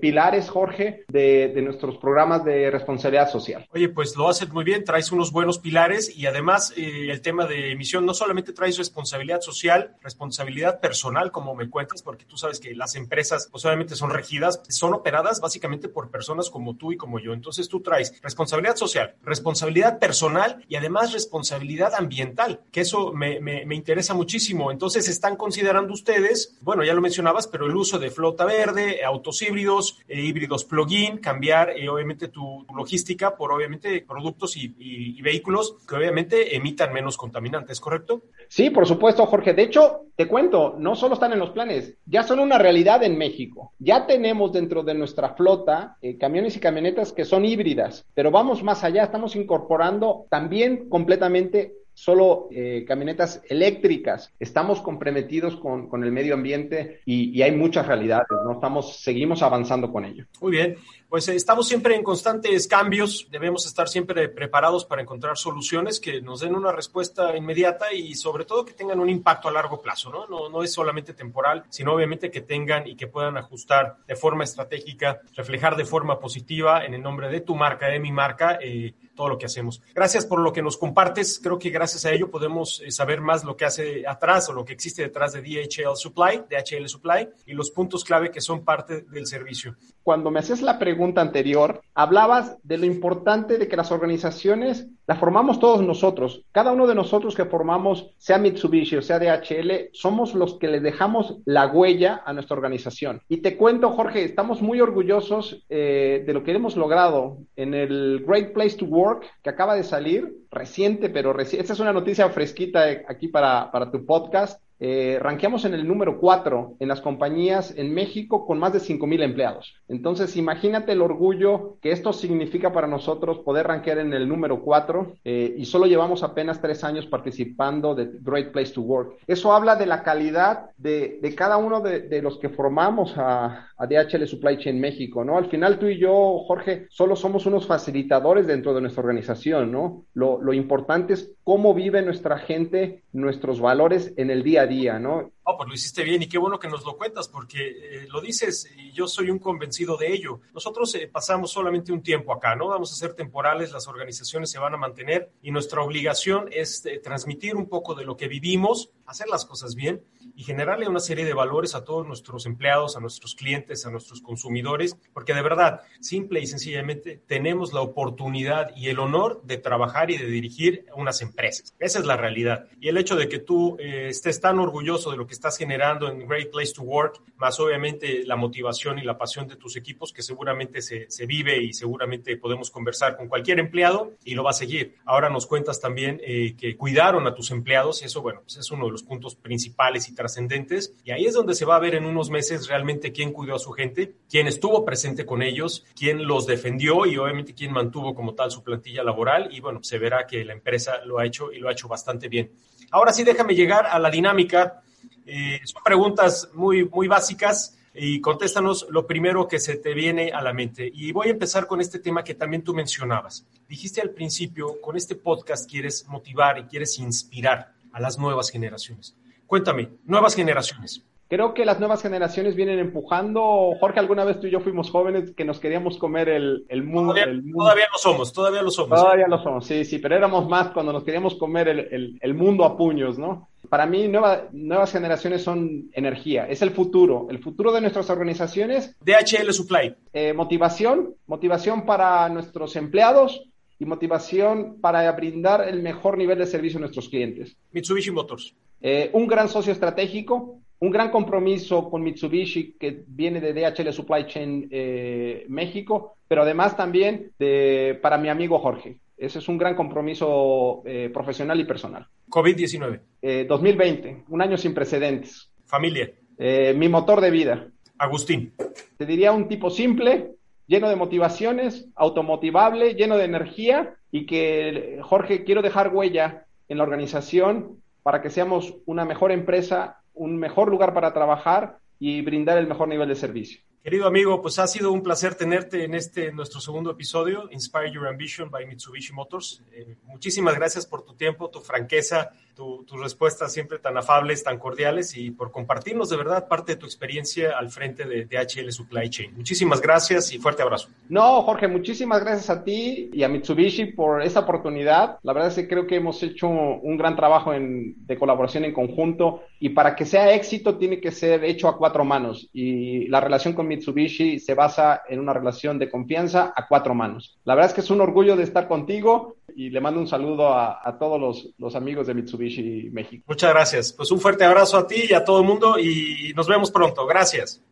pilares, 0.00 0.48
Jorge, 0.48 1.02
de, 1.08 1.48
de 1.48 1.62
nuestros 1.62 1.96
programas 1.98 2.44
de 2.44 2.70
responsabilidad 2.70 3.28
social. 3.28 3.66
Oye, 3.72 3.88
pues 3.88 4.16
lo 4.16 4.28
haces 4.28 4.52
muy 4.52 4.62
bien, 4.62 4.84
traes 4.84 5.10
unos 5.10 5.32
buenos 5.34 5.58
pilares 5.58 6.16
y 6.16 6.26
además 6.26 6.72
eh, 6.76 7.10
el 7.10 7.20
tema 7.20 7.44
de 7.46 7.72
emisión 7.72 8.06
no 8.06 8.14
solamente 8.14 8.52
traes 8.52 8.78
responsabilidad 8.78 9.40
social, 9.40 9.96
responsabilidad 10.00 10.80
personal, 10.80 11.32
como 11.32 11.56
me 11.56 11.68
cuentas, 11.68 12.02
porque 12.02 12.24
tú 12.24 12.36
sabes 12.36 12.60
que 12.60 12.72
las 12.74 12.94
empresas 12.94 13.48
pues 13.50 13.64
obviamente 13.64 13.96
son 13.96 14.10
regidas, 14.10 14.62
son 14.68 14.94
operadas 14.94 15.40
básicamente 15.40 15.88
por 15.88 16.12
personas 16.12 16.50
como 16.50 16.76
tú 16.76 16.92
y 16.92 16.96
como 16.96 17.18
yo. 17.18 17.32
Entonces 17.32 17.68
tú 17.68 17.80
traes 17.80 18.14
responsabilidad 18.22 18.76
social, 18.76 19.16
responsabilidad 19.24 19.98
personal 19.98 20.64
y 20.68 20.76
además 20.76 21.12
responsabilidad 21.12 21.94
ambiental, 21.94 22.60
que 22.70 22.82
eso 22.82 23.12
me, 23.12 23.40
me, 23.40 23.74
interesa 23.74 24.14
muchísimo. 24.14 24.70
Entonces 24.70 25.08
están 25.08 25.34
considerando 25.34 25.92
ustedes, 25.92 26.56
bueno, 26.60 26.84
ya 26.84 26.94
lo 26.94 27.00
mencionabas, 27.00 27.48
pero 27.48 27.66
el 27.66 27.74
uso 27.74 27.98
de 27.98 28.12
flota 28.12 28.44
verde, 28.44 29.04
autos 29.04 29.42
híbridos, 29.42 29.98
eh, 30.06 30.20
híbridos 30.20 30.64
plug-in, 30.64 31.18
cambiar 31.18 31.70
eh, 31.70 31.88
obviamente 31.88 32.28
tu, 32.28 32.64
logística 32.72 33.36
por 33.36 33.50
obviamente 33.50 34.04
productos 34.06 34.56
y, 34.56 34.72
y 34.78 35.23
vehículos 35.24 35.76
que 35.88 35.96
obviamente 35.96 36.54
emitan 36.54 36.92
menos 36.92 37.16
contaminantes, 37.16 37.80
¿correcto? 37.80 38.22
Sí, 38.48 38.70
por 38.70 38.86
supuesto, 38.86 39.26
Jorge. 39.26 39.54
De 39.54 39.62
hecho, 39.62 40.02
te 40.14 40.28
cuento, 40.28 40.76
no 40.78 40.94
solo 40.94 41.14
están 41.14 41.32
en 41.32 41.40
los 41.40 41.50
planes, 41.50 41.96
ya 42.06 42.22
son 42.22 42.38
una 42.38 42.58
realidad 42.58 43.02
en 43.02 43.18
México. 43.18 43.72
Ya 43.78 44.06
tenemos 44.06 44.52
dentro 44.52 44.84
de 44.84 44.94
nuestra 44.94 45.30
flota 45.34 45.96
eh, 46.00 46.16
camiones 46.18 46.56
y 46.56 46.60
camionetas 46.60 47.12
que 47.12 47.24
son 47.24 47.44
híbridas, 47.44 48.06
pero 48.14 48.30
vamos 48.30 48.62
más 48.62 48.84
allá, 48.84 49.02
estamos 49.02 49.34
incorporando 49.34 50.26
también 50.30 50.88
completamente 50.88 51.72
solo 51.94 52.48
eh, 52.50 52.84
camionetas 52.86 53.40
eléctricas. 53.48 54.32
Estamos 54.38 54.80
comprometidos 54.80 55.56
con, 55.56 55.88
con 55.88 56.04
el 56.04 56.12
medio 56.12 56.34
ambiente 56.34 57.00
y, 57.06 57.30
y, 57.36 57.42
hay 57.42 57.52
muchas 57.52 57.86
realidades, 57.86 58.26
¿no? 58.44 58.52
Estamos, 58.52 59.00
seguimos 59.00 59.42
avanzando 59.42 59.90
con 59.92 60.04
ello. 60.04 60.26
Muy 60.40 60.52
bien, 60.52 60.76
pues 61.14 61.28
estamos 61.28 61.68
siempre 61.68 61.94
en 61.94 62.02
constantes 62.02 62.66
cambios, 62.66 63.28
debemos 63.30 63.66
estar 63.66 63.88
siempre 63.88 64.28
preparados 64.28 64.84
para 64.84 65.00
encontrar 65.00 65.36
soluciones 65.36 66.00
que 66.00 66.20
nos 66.20 66.40
den 66.40 66.56
una 66.56 66.72
respuesta 66.72 67.36
inmediata 67.36 67.92
y 67.92 68.16
sobre 68.16 68.44
todo 68.44 68.64
que 68.64 68.72
tengan 68.72 68.98
un 68.98 69.08
impacto 69.08 69.46
a 69.46 69.52
largo 69.52 69.80
plazo, 69.80 70.10
¿no? 70.10 70.26
No, 70.26 70.48
no 70.48 70.64
es 70.64 70.72
solamente 70.72 71.14
temporal, 71.14 71.66
sino 71.68 71.94
obviamente 71.94 72.32
que 72.32 72.40
tengan 72.40 72.88
y 72.88 72.96
que 72.96 73.06
puedan 73.06 73.36
ajustar 73.36 73.98
de 74.08 74.16
forma 74.16 74.42
estratégica, 74.42 75.20
reflejar 75.36 75.76
de 75.76 75.84
forma 75.84 76.18
positiva 76.18 76.84
en 76.84 76.94
el 76.94 77.02
nombre 77.02 77.28
de 77.28 77.42
tu 77.42 77.54
marca, 77.54 77.86
de 77.86 78.00
mi 78.00 78.10
marca, 78.10 78.58
eh, 78.60 78.94
todo 79.14 79.28
lo 79.28 79.38
que 79.38 79.46
hacemos. 79.46 79.80
Gracias 79.94 80.26
por 80.26 80.40
lo 80.40 80.52
que 80.52 80.62
nos 80.62 80.76
compartes. 80.76 81.38
Creo 81.40 81.60
que 81.60 81.70
gracias 81.70 82.04
a 82.06 82.10
ello 82.10 82.28
podemos 82.28 82.80
eh, 82.80 82.90
saber 82.90 83.20
más 83.20 83.44
lo 83.44 83.56
que 83.56 83.64
hace 83.64 84.04
atrás 84.04 84.48
o 84.48 84.52
lo 84.52 84.64
que 84.64 84.72
existe 84.72 85.02
detrás 85.02 85.32
de 85.32 85.42
DHL 85.42 85.94
Supply, 85.94 86.42
DHL 86.50 86.88
Supply 86.88 87.28
y 87.46 87.52
los 87.52 87.70
puntos 87.70 88.02
clave 88.02 88.32
que 88.32 88.40
son 88.40 88.64
parte 88.64 89.02
del 89.02 89.28
servicio. 89.28 89.76
Cuando 90.02 90.32
me 90.32 90.40
haces 90.40 90.60
la 90.60 90.76
pregunta 90.76 91.03
anterior, 91.16 91.82
hablabas 91.94 92.56
de 92.62 92.78
lo 92.78 92.86
importante 92.86 93.58
de 93.58 93.68
que 93.68 93.76
las 93.76 93.92
organizaciones 93.92 94.88
la 95.06 95.16
formamos 95.16 95.60
todos 95.60 95.82
nosotros. 95.82 96.44
Cada 96.52 96.72
uno 96.72 96.86
de 96.86 96.94
nosotros 96.94 97.34
que 97.34 97.44
formamos, 97.44 98.10
sea 98.16 98.38
Mitsubishi 98.38 98.96
o 98.96 99.02
sea 99.02 99.18
DHL, 99.18 99.90
somos 99.92 100.34
los 100.34 100.58
que 100.58 100.68
le 100.68 100.80
dejamos 100.80 101.38
la 101.44 101.66
huella 101.66 102.22
a 102.24 102.32
nuestra 102.32 102.56
organización. 102.56 103.20
Y 103.28 103.38
te 103.38 103.56
cuento, 103.56 103.90
Jorge, 103.90 104.24
estamos 104.24 104.62
muy 104.62 104.80
orgullosos 104.80 105.64
eh, 105.68 106.24
de 106.26 106.32
lo 106.32 106.42
que 106.42 106.52
hemos 106.52 106.76
logrado 106.76 107.38
en 107.56 107.74
el 107.74 108.24
Great 108.26 108.52
Place 108.52 108.76
to 108.76 108.86
Work 108.86 109.24
que 109.42 109.50
acaba 109.50 109.74
de 109.74 109.84
salir, 109.84 110.34
reciente, 110.50 111.10
pero 111.10 111.32
reciente. 111.32 111.62
Esta 111.62 111.74
es 111.74 111.80
una 111.80 111.92
noticia 111.92 112.28
fresquita 112.30 112.84
aquí 113.08 113.28
para, 113.28 113.70
para 113.70 113.90
tu 113.90 114.06
podcast 114.06 114.63
eh, 114.80 115.18
ranqueamos 115.20 115.64
en 115.64 115.74
el 115.74 115.86
número 115.86 116.18
4 116.18 116.76
en 116.80 116.88
las 116.88 117.00
compañías 117.00 117.74
en 117.76 117.94
México 117.94 118.46
con 118.46 118.58
más 118.58 118.72
de 118.72 118.80
5 118.80 119.06
mil 119.06 119.22
empleados. 119.22 119.74
Entonces, 119.88 120.36
imagínate 120.36 120.92
el 120.92 121.02
orgullo 121.02 121.78
que 121.80 121.92
esto 121.92 122.12
significa 122.12 122.72
para 122.72 122.86
nosotros 122.86 123.38
poder 123.40 123.66
rankear 123.66 123.98
en 123.98 124.12
el 124.12 124.28
número 124.28 124.62
4 124.62 125.16
eh, 125.24 125.54
y 125.56 125.64
solo 125.64 125.86
llevamos 125.86 126.22
apenas 126.22 126.60
tres 126.60 126.84
años 126.84 127.06
participando 127.06 127.94
de 127.94 128.10
Great 128.20 128.52
Place 128.52 128.72
to 128.72 128.82
Work. 128.82 129.18
Eso 129.26 129.52
habla 129.52 129.76
de 129.76 129.86
la 129.86 130.02
calidad 130.02 130.70
de, 130.76 131.18
de 131.22 131.34
cada 131.34 131.56
uno 131.56 131.80
de, 131.80 132.00
de, 132.00 132.22
los 132.22 132.38
que 132.38 132.48
formamos 132.48 133.16
a, 133.16 133.68
a, 133.76 133.86
DHL 133.86 134.26
Supply 134.26 134.58
Chain 134.58 134.80
México, 134.80 135.24
¿no? 135.24 135.36
Al 135.36 135.46
final 135.46 135.78
tú 135.78 135.86
y 135.86 135.98
yo, 135.98 136.40
Jorge, 136.46 136.86
solo 136.90 137.16
somos 137.16 137.46
unos 137.46 137.66
facilitadores 137.66 138.46
dentro 138.46 138.74
de 138.74 138.80
nuestra 138.80 139.02
organización, 139.02 139.70
¿no? 139.70 140.04
Lo, 140.14 140.40
lo 140.40 140.52
importante 140.52 141.14
es 141.14 141.32
cómo 141.44 141.74
vive 141.74 142.02
nuestra 142.02 142.38
gente, 142.38 143.02
nuestros 143.12 143.60
valores 143.60 144.12
en 144.16 144.30
el 144.30 144.42
día 144.42 144.63
día, 144.66 144.98
¿no? 144.98 145.33
Oh, 145.46 145.58
pues 145.58 145.68
lo 145.68 145.74
hiciste 145.74 146.02
bien 146.04 146.22
y 146.22 146.26
qué 146.26 146.38
bueno 146.38 146.58
que 146.58 146.68
nos 146.68 146.86
lo 146.86 146.96
cuentas 146.96 147.28
porque 147.28 147.68
eh, 147.68 148.06
lo 148.10 148.22
dices 148.22 148.66
y 148.78 148.92
yo 148.92 149.06
soy 149.06 149.28
un 149.28 149.38
convencido 149.38 149.98
de 149.98 150.10
ello. 150.10 150.40
Nosotros 150.54 150.94
eh, 150.94 151.06
pasamos 151.06 151.52
solamente 151.52 151.92
un 151.92 152.02
tiempo 152.02 152.32
acá, 152.32 152.56
¿no? 152.56 152.68
Vamos 152.68 152.90
a 152.92 152.96
ser 152.96 153.12
temporales, 153.12 153.70
las 153.70 153.86
organizaciones 153.86 154.50
se 154.50 154.58
van 154.58 154.72
a 154.72 154.78
mantener 154.78 155.30
y 155.42 155.50
nuestra 155.50 155.82
obligación 155.82 156.48
es 156.50 156.86
eh, 156.86 156.98
transmitir 156.98 157.56
un 157.56 157.68
poco 157.68 157.94
de 157.94 158.06
lo 158.06 158.16
que 158.16 158.26
vivimos, 158.26 158.90
hacer 159.04 159.28
las 159.28 159.44
cosas 159.44 159.74
bien 159.74 160.02
y 160.34 160.44
generarle 160.44 160.88
una 160.88 161.00
serie 161.00 161.26
de 161.26 161.34
valores 161.34 161.74
a 161.74 161.84
todos 161.84 162.06
nuestros 162.06 162.46
empleados, 162.46 162.96
a 162.96 163.00
nuestros 163.00 163.34
clientes, 163.34 163.84
a 163.84 163.90
nuestros 163.90 164.22
consumidores, 164.22 164.96
porque 165.12 165.34
de 165.34 165.42
verdad, 165.42 165.82
simple 166.00 166.40
y 166.40 166.46
sencillamente, 166.46 167.20
tenemos 167.26 167.74
la 167.74 167.82
oportunidad 167.82 168.74
y 168.74 168.88
el 168.88 168.98
honor 168.98 169.42
de 169.44 169.58
trabajar 169.58 170.10
y 170.10 170.16
de 170.16 170.26
dirigir 170.26 170.86
unas 170.96 171.20
empresas. 171.20 171.74
Esa 171.78 171.98
es 171.98 172.06
la 172.06 172.16
realidad. 172.16 172.66
Y 172.80 172.88
el 172.88 172.96
hecho 172.96 173.16
de 173.16 173.28
que 173.28 173.38
tú 173.38 173.76
eh, 173.78 174.08
estés 174.08 174.40
tan 174.40 174.58
orgulloso 174.58 175.10
de 175.10 175.18
lo 175.18 175.26
que 175.26 175.33
estás 175.34 175.58
generando 175.58 176.08
en 176.08 176.26
Great 176.26 176.50
Place 176.50 176.72
to 176.72 176.82
Work, 176.82 177.20
más 177.36 177.60
obviamente 177.60 178.24
la 178.24 178.36
motivación 178.36 178.98
y 178.98 179.02
la 179.02 179.18
pasión 179.18 179.46
de 179.46 179.56
tus 179.56 179.76
equipos, 179.76 180.12
que 180.12 180.22
seguramente 180.22 180.80
se, 180.80 181.10
se 181.10 181.26
vive 181.26 181.62
y 181.62 181.72
seguramente 181.72 182.36
podemos 182.36 182.70
conversar 182.70 183.16
con 183.16 183.28
cualquier 183.28 183.58
empleado 183.58 184.12
y 184.24 184.34
lo 184.34 184.44
va 184.44 184.50
a 184.50 184.54
seguir. 184.54 184.96
Ahora 185.04 185.28
nos 185.28 185.46
cuentas 185.46 185.80
también 185.80 186.20
eh, 186.24 186.54
que 186.56 186.76
cuidaron 186.76 187.26
a 187.26 187.34
tus 187.34 187.50
empleados 187.50 188.02
y 188.02 188.06
eso, 188.06 188.22
bueno, 188.22 188.40
pues 188.42 188.56
es 188.56 188.70
uno 188.70 188.86
de 188.86 188.92
los 188.92 189.02
puntos 189.02 189.34
principales 189.34 190.08
y 190.08 190.14
trascendentes. 190.14 190.94
Y 191.04 191.10
ahí 191.10 191.26
es 191.26 191.34
donde 191.34 191.54
se 191.54 191.64
va 191.64 191.76
a 191.76 191.80
ver 191.80 191.94
en 191.94 192.04
unos 192.04 192.30
meses 192.30 192.68
realmente 192.68 193.12
quién 193.12 193.32
cuidó 193.32 193.56
a 193.56 193.58
su 193.58 193.72
gente, 193.72 194.14
quién 194.28 194.46
estuvo 194.46 194.84
presente 194.84 195.26
con 195.26 195.42
ellos, 195.42 195.84
quién 195.96 196.26
los 196.26 196.46
defendió 196.46 197.06
y 197.06 197.16
obviamente 197.16 197.54
quién 197.54 197.72
mantuvo 197.72 198.14
como 198.14 198.34
tal 198.34 198.50
su 198.50 198.62
plantilla 198.62 199.02
laboral. 199.02 199.48
Y 199.52 199.60
bueno, 199.60 199.80
se 199.82 199.98
verá 199.98 200.26
que 200.26 200.44
la 200.44 200.52
empresa 200.52 201.04
lo 201.04 201.18
ha 201.18 201.26
hecho 201.26 201.52
y 201.52 201.58
lo 201.58 201.68
ha 201.68 201.72
hecho 201.72 201.88
bastante 201.88 202.28
bien. 202.28 202.52
Ahora 202.90 203.12
sí, 203.12 203.24
déjame 203.24 203.54
llegar 203.54 203.86
a 203.86 203.98
la 203.98 204.10
dinámica. 204.10 204.83
Eh, 205.26 205.60
son 205.64 205.82
preguntas 205.82 206.48
muy, 206.54 206.84
muy 206.84 207.08
básicas 207.08 207.76
y 207.94 208.20
contéstanos 208.20 208.86
lo 208.90 209.06
primero 209.06 209.46
que 209.46 209.60
se 209.60 209.76
te 209.76 209.94
viene 209.94 210.32
a 210.32 210.42
la 210.42 210.52
mente. 210.52 210.90
Y 210.92 211.12
voy 211.12 211.28
a 211.28 211.30
empezar 211.30 211.66
con 211.66 211.80
este 211.80 211.98
tema 211.98 212.24
que 212.24 212.34
también 212.34 212.62
tú 212.62 212.74
mencionabas. 212.74 213.46
Dijiste 213.68 214.00
al 214.00 214.10
principio, 214.10 214.80
con 214.80 214.96
este 214.96 215.14
podcast 215.14 215.70
quieres 215.70 216.06
motivar 216.08 216.58
y 216.58 216.64
quieres 216.64 216.98
inspirar 216.98 217.72
a 217.92 218.00
las 218.00 218.18
nuevas 218.18 218.50
generaciones. 218.50 219.14
Cuéntame, 219.46 219.90
nuevas 220.04 220.34
generaciones. 220.34 221.02
Creo 221.34 221.52
que 221.52 221.64
las 221.64 221.80
nuevas 221.80 222.00
generaciones 222.00 222.54
vienen 222.54 222.78
empujando. 222.78 223.72
Jorge, 223.80 223.98
alguna 223.98 224.22
vez 224.22 224.38
tú 224.38 224.46
y 224.46 224.52
yo 224.52 224.60
fuimos 224.60 224.88
jóvenes 224.88 225.32
que 225.34 225.44
nos 225.44 225.58
queríamos 225.58 225.98
comer 225.98 226.28
el, 226.28 226.64
el, 226.68 226.84
mundo, 226.84 227.12
todavía, 227.12 227.24
el 227.24 227.42
mundo. 227.42 227.58
Todavía 227.58 227.86
lo 227.92 227.98
somos, 227.98 228.32
todavía 228.32 228.62
lo 228.62 228.70
somos. 228.70 229.00
Todavía 229.00 229.26
lo 229.26 229.42
somos, 229.42 229.66
sí, 229.66 229.84
sí, 229.84 229.98
pero 229.98 230.14
éramos 230.14 230.48
más 230.48 230.68
cuando 230.68 230.92
nos 230.92 231.02
queríamos 231.02 231.34
comer 231.34 231.66
el, 231.66 231.80
el, 231.90 232.18
el 232.20 232.34
mundo 232.34 232.64
a 232.64 232.76
puños, 232.76 233.18
¿no? 233.18 233.48
Para 233.68 233.84
mí, 233.84 234.06
nuevas 234.06 234.92
generaciones 234.92 235.42
son 235.42 235.90
energía, 235.92 236.46
es 236.46 236.62
el 236.62 236.70
futuro, 236.70 237.26
el 237.28 237.40
futuro 237.40 237.72
de 237.72 237.80
nuestras 237.80 238.08
organizaciones. 238.10 238.94
DHL 239.00 239.52
Supply. 239.52 239.92
Eh, 240.12 240.34
motivación, 240.34 241.16
motivación 241.26 241.84
para 241.84 242.28
nuestros 242.28 242.76
empleados 242.76 243.42
y 243.80 243.86
motivación 243.86 244.80
para 244.80 245.10
brindar 245.10 245.66
el 245.68 245.82
mejor 245.82 246.16
nivel 246.16 246.38
de 246.38 246.46
servicio 246.46 246.78
a 246.78 246.82
nuestros 246.82 247.08
clientes. 247.08 247.56
Mitsubishi 247.72 248.12
Motors. 248.12 248.54
Eh, 248.80 249.10
un 249.14 249.26
gran 249.26 249.48
socio 249.48 249.72
estratégico, 249.72 250.60
un 250.84 250.90
gran 250.90 251.10
compromiso 251.10 251.88
con 251.88 252.02
Mitsubishi 252.02 252.76
que 252.78 253.04
viene 253.06 253.40
de 253.40 253.54
DHL 253.54 253.92
Supply 253.92 254.26
Chain 254.26 254.68
eh, 254.70 255.46
México, 255.48 256.16
pero 256.28 256.42
además 256.42 256.76
también 256.76 257.32
de, 257.38 257.98
para 258.02 258.18
mi 258.18 258.28
amigo 258.28 258.58
Jorge. 258.58 258.98
Ese 259.16 259.38
es 259.38 259.48
un 259.48 259.56
gran 259.56 259.74
compromiso 259.74 260.82
eh, 260.84 261.10
profesional 261.12 261.58
y 261.58 261.64
personal. 261.64 262.06
COVID-19. 262.28 263.46
2020, 263.46 264.24
un 264.28 264.42
año 264.42 264.58
sin 264.58 264.74
precedentes. 264.74 265.50
Familia. 265.64 266.10
mi 266.38 266.88
motor 266.88 267.20
de 267.20 267.30
vida. 267.30 267.68
Agustín. 267.96 268.52
Te 268.98 269.06
diría 269.06 269.32
un 269.32 269.48
tipo 269.48 269.70
simple, 269.70 270.32
lleno 270.66 270.88
de 270.90 270.96
motivaciones, 270.96 271.86
automotivable, 271.94 272.94
lleno 272.94 273.16
de 273.16 273.24
energía 273.24 273.94
y 274.10 274.26
que, 274.26 274.98
Jorge, 275.02 275.44
quiero 275.44 275.62
dejar 275.62 275.94
huella 275.94 276.44
en 276.68 276.78
la 276.78 276.84
organización 276.84 277.82
para 278.02 278.20
que 278.20 278.30
seamos 278.30 278.74
una 278.84 279.06
mejor 279.06 279.32
empresa, 279.32 280.02
un 280.14 280.36
mejor 280.36 280.68
lugar 280.68 280.94
para 280.94 281.12
trabajar 281.12 281.78
y 281.98 282.22
brindar 282.22 282.58
el 282.58 282.66
mejor 282.66 282.88
nivel 282.88 283.08
de 283.08 283.14
servicio. 283.14 283.60
Querido 283.84 284.06
amigo, 284.06 284.40
pues 284.40 284.58
ha 284.58 284.66
sido 284.66 284.90
un 284.92 285.02
placer 285.02 285.34
tenerte 285.34 285.84
en 285.84 285.94
este 285.94 286.32
nuestro 286.32 286.58
segundo 286.58 286.90
episodio, 286.90 287.50
Inspire 287.50 287.92
Your 287.92 288.08
Ambition 288.08 288.50
by 288.50 288.66
Mitsubishi 288.66 289.12
Motors. 289.12 289.62
Eh, 289.72 289.98
muchísimas 290.04 290.54
gracias 290.54 290.86
por 290.86 291.04
tu 291.04 291.14
tiempo, 291.14 291.50
tu 291.50 291.60
franqueza, 291.60 292.30
tus 292.54 293.00
respuestas 293.00 293.52
siempre 293.52 293.78
tan 293.78 293.96
afables, 293.96 294.44
tan 294.44 294.58
cordiales 294.58 295.16
y 295.16 295.30
por 295.30 295.50
compartirnos 295.50 296.08
de 296.08 296.16
verdad 296.16 296.48
parte 296.48 296.72
de 296.72 296.76
tu 296.76 296.86
experiencia 296.86 297.58
al 297.58 297.70
frente 297.70 298.04
de 298.04 298.24
DHL 298.24 298.70
Supply 298.70 299.10
Chain. 299.10 299.34
Muchísimas 299.36 299.80
gracias 299.80 300.32
y 300.32 300.38
fuerte 300.38 300.62
abrazo. 300.62 300.88
No, 301.08 301.42
Jorge, 301.42 301.68
muchísimas 301.68 302.22
gracias 302.22 302.50
a 302.50 302.64
ti 302.64 303.10
y 303.12 303.22
a 303.22 303.28
Mitsubishi 303.28 303.86
por 303.86 304.22
esta 304.22 304.40
oportunidad. 304.40 305.18
La 305.22 305.32
verdad 305.32 305.50
es 305.50 305.56
que 305.56 305.68
creo 305.68 305.86
que 305.86 305.96
hemos 305.96 306.22
hecho 306.22 306.48
un 306.48 306.96
gran 306.96 307.16
trabajo 307.16 307.52
de 307.52 308.18
colaboración 308.18 308.64
en 308.64 308.72
conjunto 308.72 309.42
y 309.58 309.70
para 309.70 309.96
que 309.96 310.04
sea 310.04 310.34
éxito 310.34 310.76
tiene 310.76 311.00
que 311.00 311.10
ser 311.10 311.44
hecho 311.44 311.68
a 311.68 311.76
cuatro 311.76 312.04
manos 312.04 312.48
y 312.52 313.08
la 313.08 313.20
relación 313.20 313.54
con 313.54 313.66
Mitsubishi 313.66 314.38
se 314.38 314.54
basa 314.54 315.02
en 315.08 315.20
una 315.20 315.32
relación 315.32 315.78
de 315.78 315.90
confianza 315.90 316.52
a 316.54 316.66
cuatro 316.68 316.94
manos. 316.94 317.38
La 317.44 317.54
verdad 317.54 317.70
es 317.70 317.74
que 317.74 317.80
es 317.80 317.90
un 317.90 318.00
orgullo 318.00 318.36
de 318.36 318.44
estar 318.44 318.68
contigo 318.68 319.36
y 319.54 319.70
le 319.70 319.80
mando 319.80 320.00
un 320.00 320.06
saludo 320.06 320.48
a, 320.48 320.96
todos 320.98 321.20
los, 321.20 321.54
los 321.58 321.74
amigos 321.74 322.06
de 322.06 322.14
Mitsubishi 322.14 322.90
México. 322.90 323.24
Muchas 323.28 323.50
gracias. 323.50 323.92
Pues 323.92 324.10
un 324.10 324.20
fuerte 324.20 324.44
abrazo 324.44 324.78
a 324.78 324.86
ti 324.86 325.04
y 325.08 325.14
a 325.14 325.24
todo 325.24 325.40
el 325.40 325.46
mundo 325.46 325.78
y 325.78 326.32
nos 326.34 326.48
vemos 326.48 326.70
pronto. 326.70 327.06
Gracias. 327.06 327.62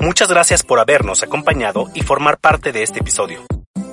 Muchas 0.00 0.28
gracias 0.28 0.62
por 0.62 0.78
habernos 0.78 1.22
acompañado 1.22 1.86
y 1.94 2.00
formar 2.02 2.38
parte 2.38 2.72
de 2.72 2.82
este 2.82 3.00
episodio. 3.00 3.44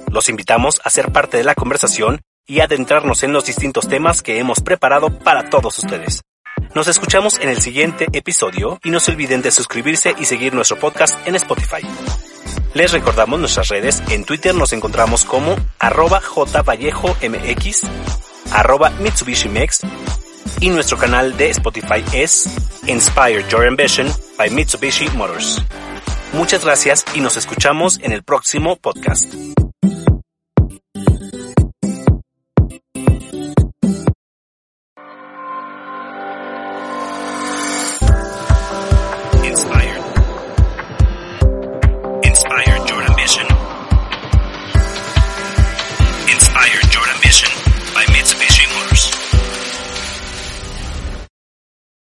Los 0.10 0.30
invitamos 0.30 0.80
a 0.84 0.90
ser 0.90 1.12
parte 1.12 1.38
de 1.38 1.44
la 1.44 1.54
conversación 1.54 2.22
y 2.46 2.62
adentrarnos 2.62 3.24
en 3.24 3.34
los 3.34 3.46
distintos 3.46 3.88
temas 3.88 4.22
que 4.22 4.40
hemos 4.40 4.62
preparado 4.62 5.10
para 5.20 5.50
todos 5.50 5.78
ustedes. 5.80 6.22
Nos 6.74 6.88
escuchamos 6.88 7.40
en 7.40 7.50
el 7.50 7.62
siguiente 7.62 8.08
episodio 8.14 8.80
y 8.84 8.90
no 8.90 9.00
se 9.00 9.12
olviden 9.12 9.42
de 9.42 9.52
suscribirse 9.52 10.16
y 10.18 10.26
seguir 10.26 10.54
nuestro 10.54 10.78
podcast 10.80 11.16
en 11.28 11.36
Spotify. 11.36 11.82
Les 12.74 12.92
recordamos 12.92 13.40
nuestras 13.40 13.70
redes, 13.70 14.04
en 14.10 14.24
Twitter 14.24 14.54
nos 14.54 14.74
encontramos 14.74 15.26
como 15.26 15.56
arroba 15.80 16.22
jvallejomx 16.22 17.84
arroba 18.52 18.90
Mitsubishi 19.02 19.50
Mix 19.50 19.82
y 20.60 20.70
nuestro 20.70 20.98
canal 20.98 21.36
de 21.38 21.50
Spotify 21.50 22.04
es 22.14 22.50
Inspire 22.88 23.46
Your 23.50 23.66
Ambition 23.66 24.08
by 24.38 24.50
Mitsubishi 24.50 25.10
Motors. 25.10 25.62
Muchas 26.34 26.64
gracias 26.64 27.06
y 27.16 27.22
nos 27.22 27.38
escuchamos 27.38 28.00
en 28.02 28.12
el 28.12 28.24
próximo 28.24 28.76
podcast. 28.76 29.34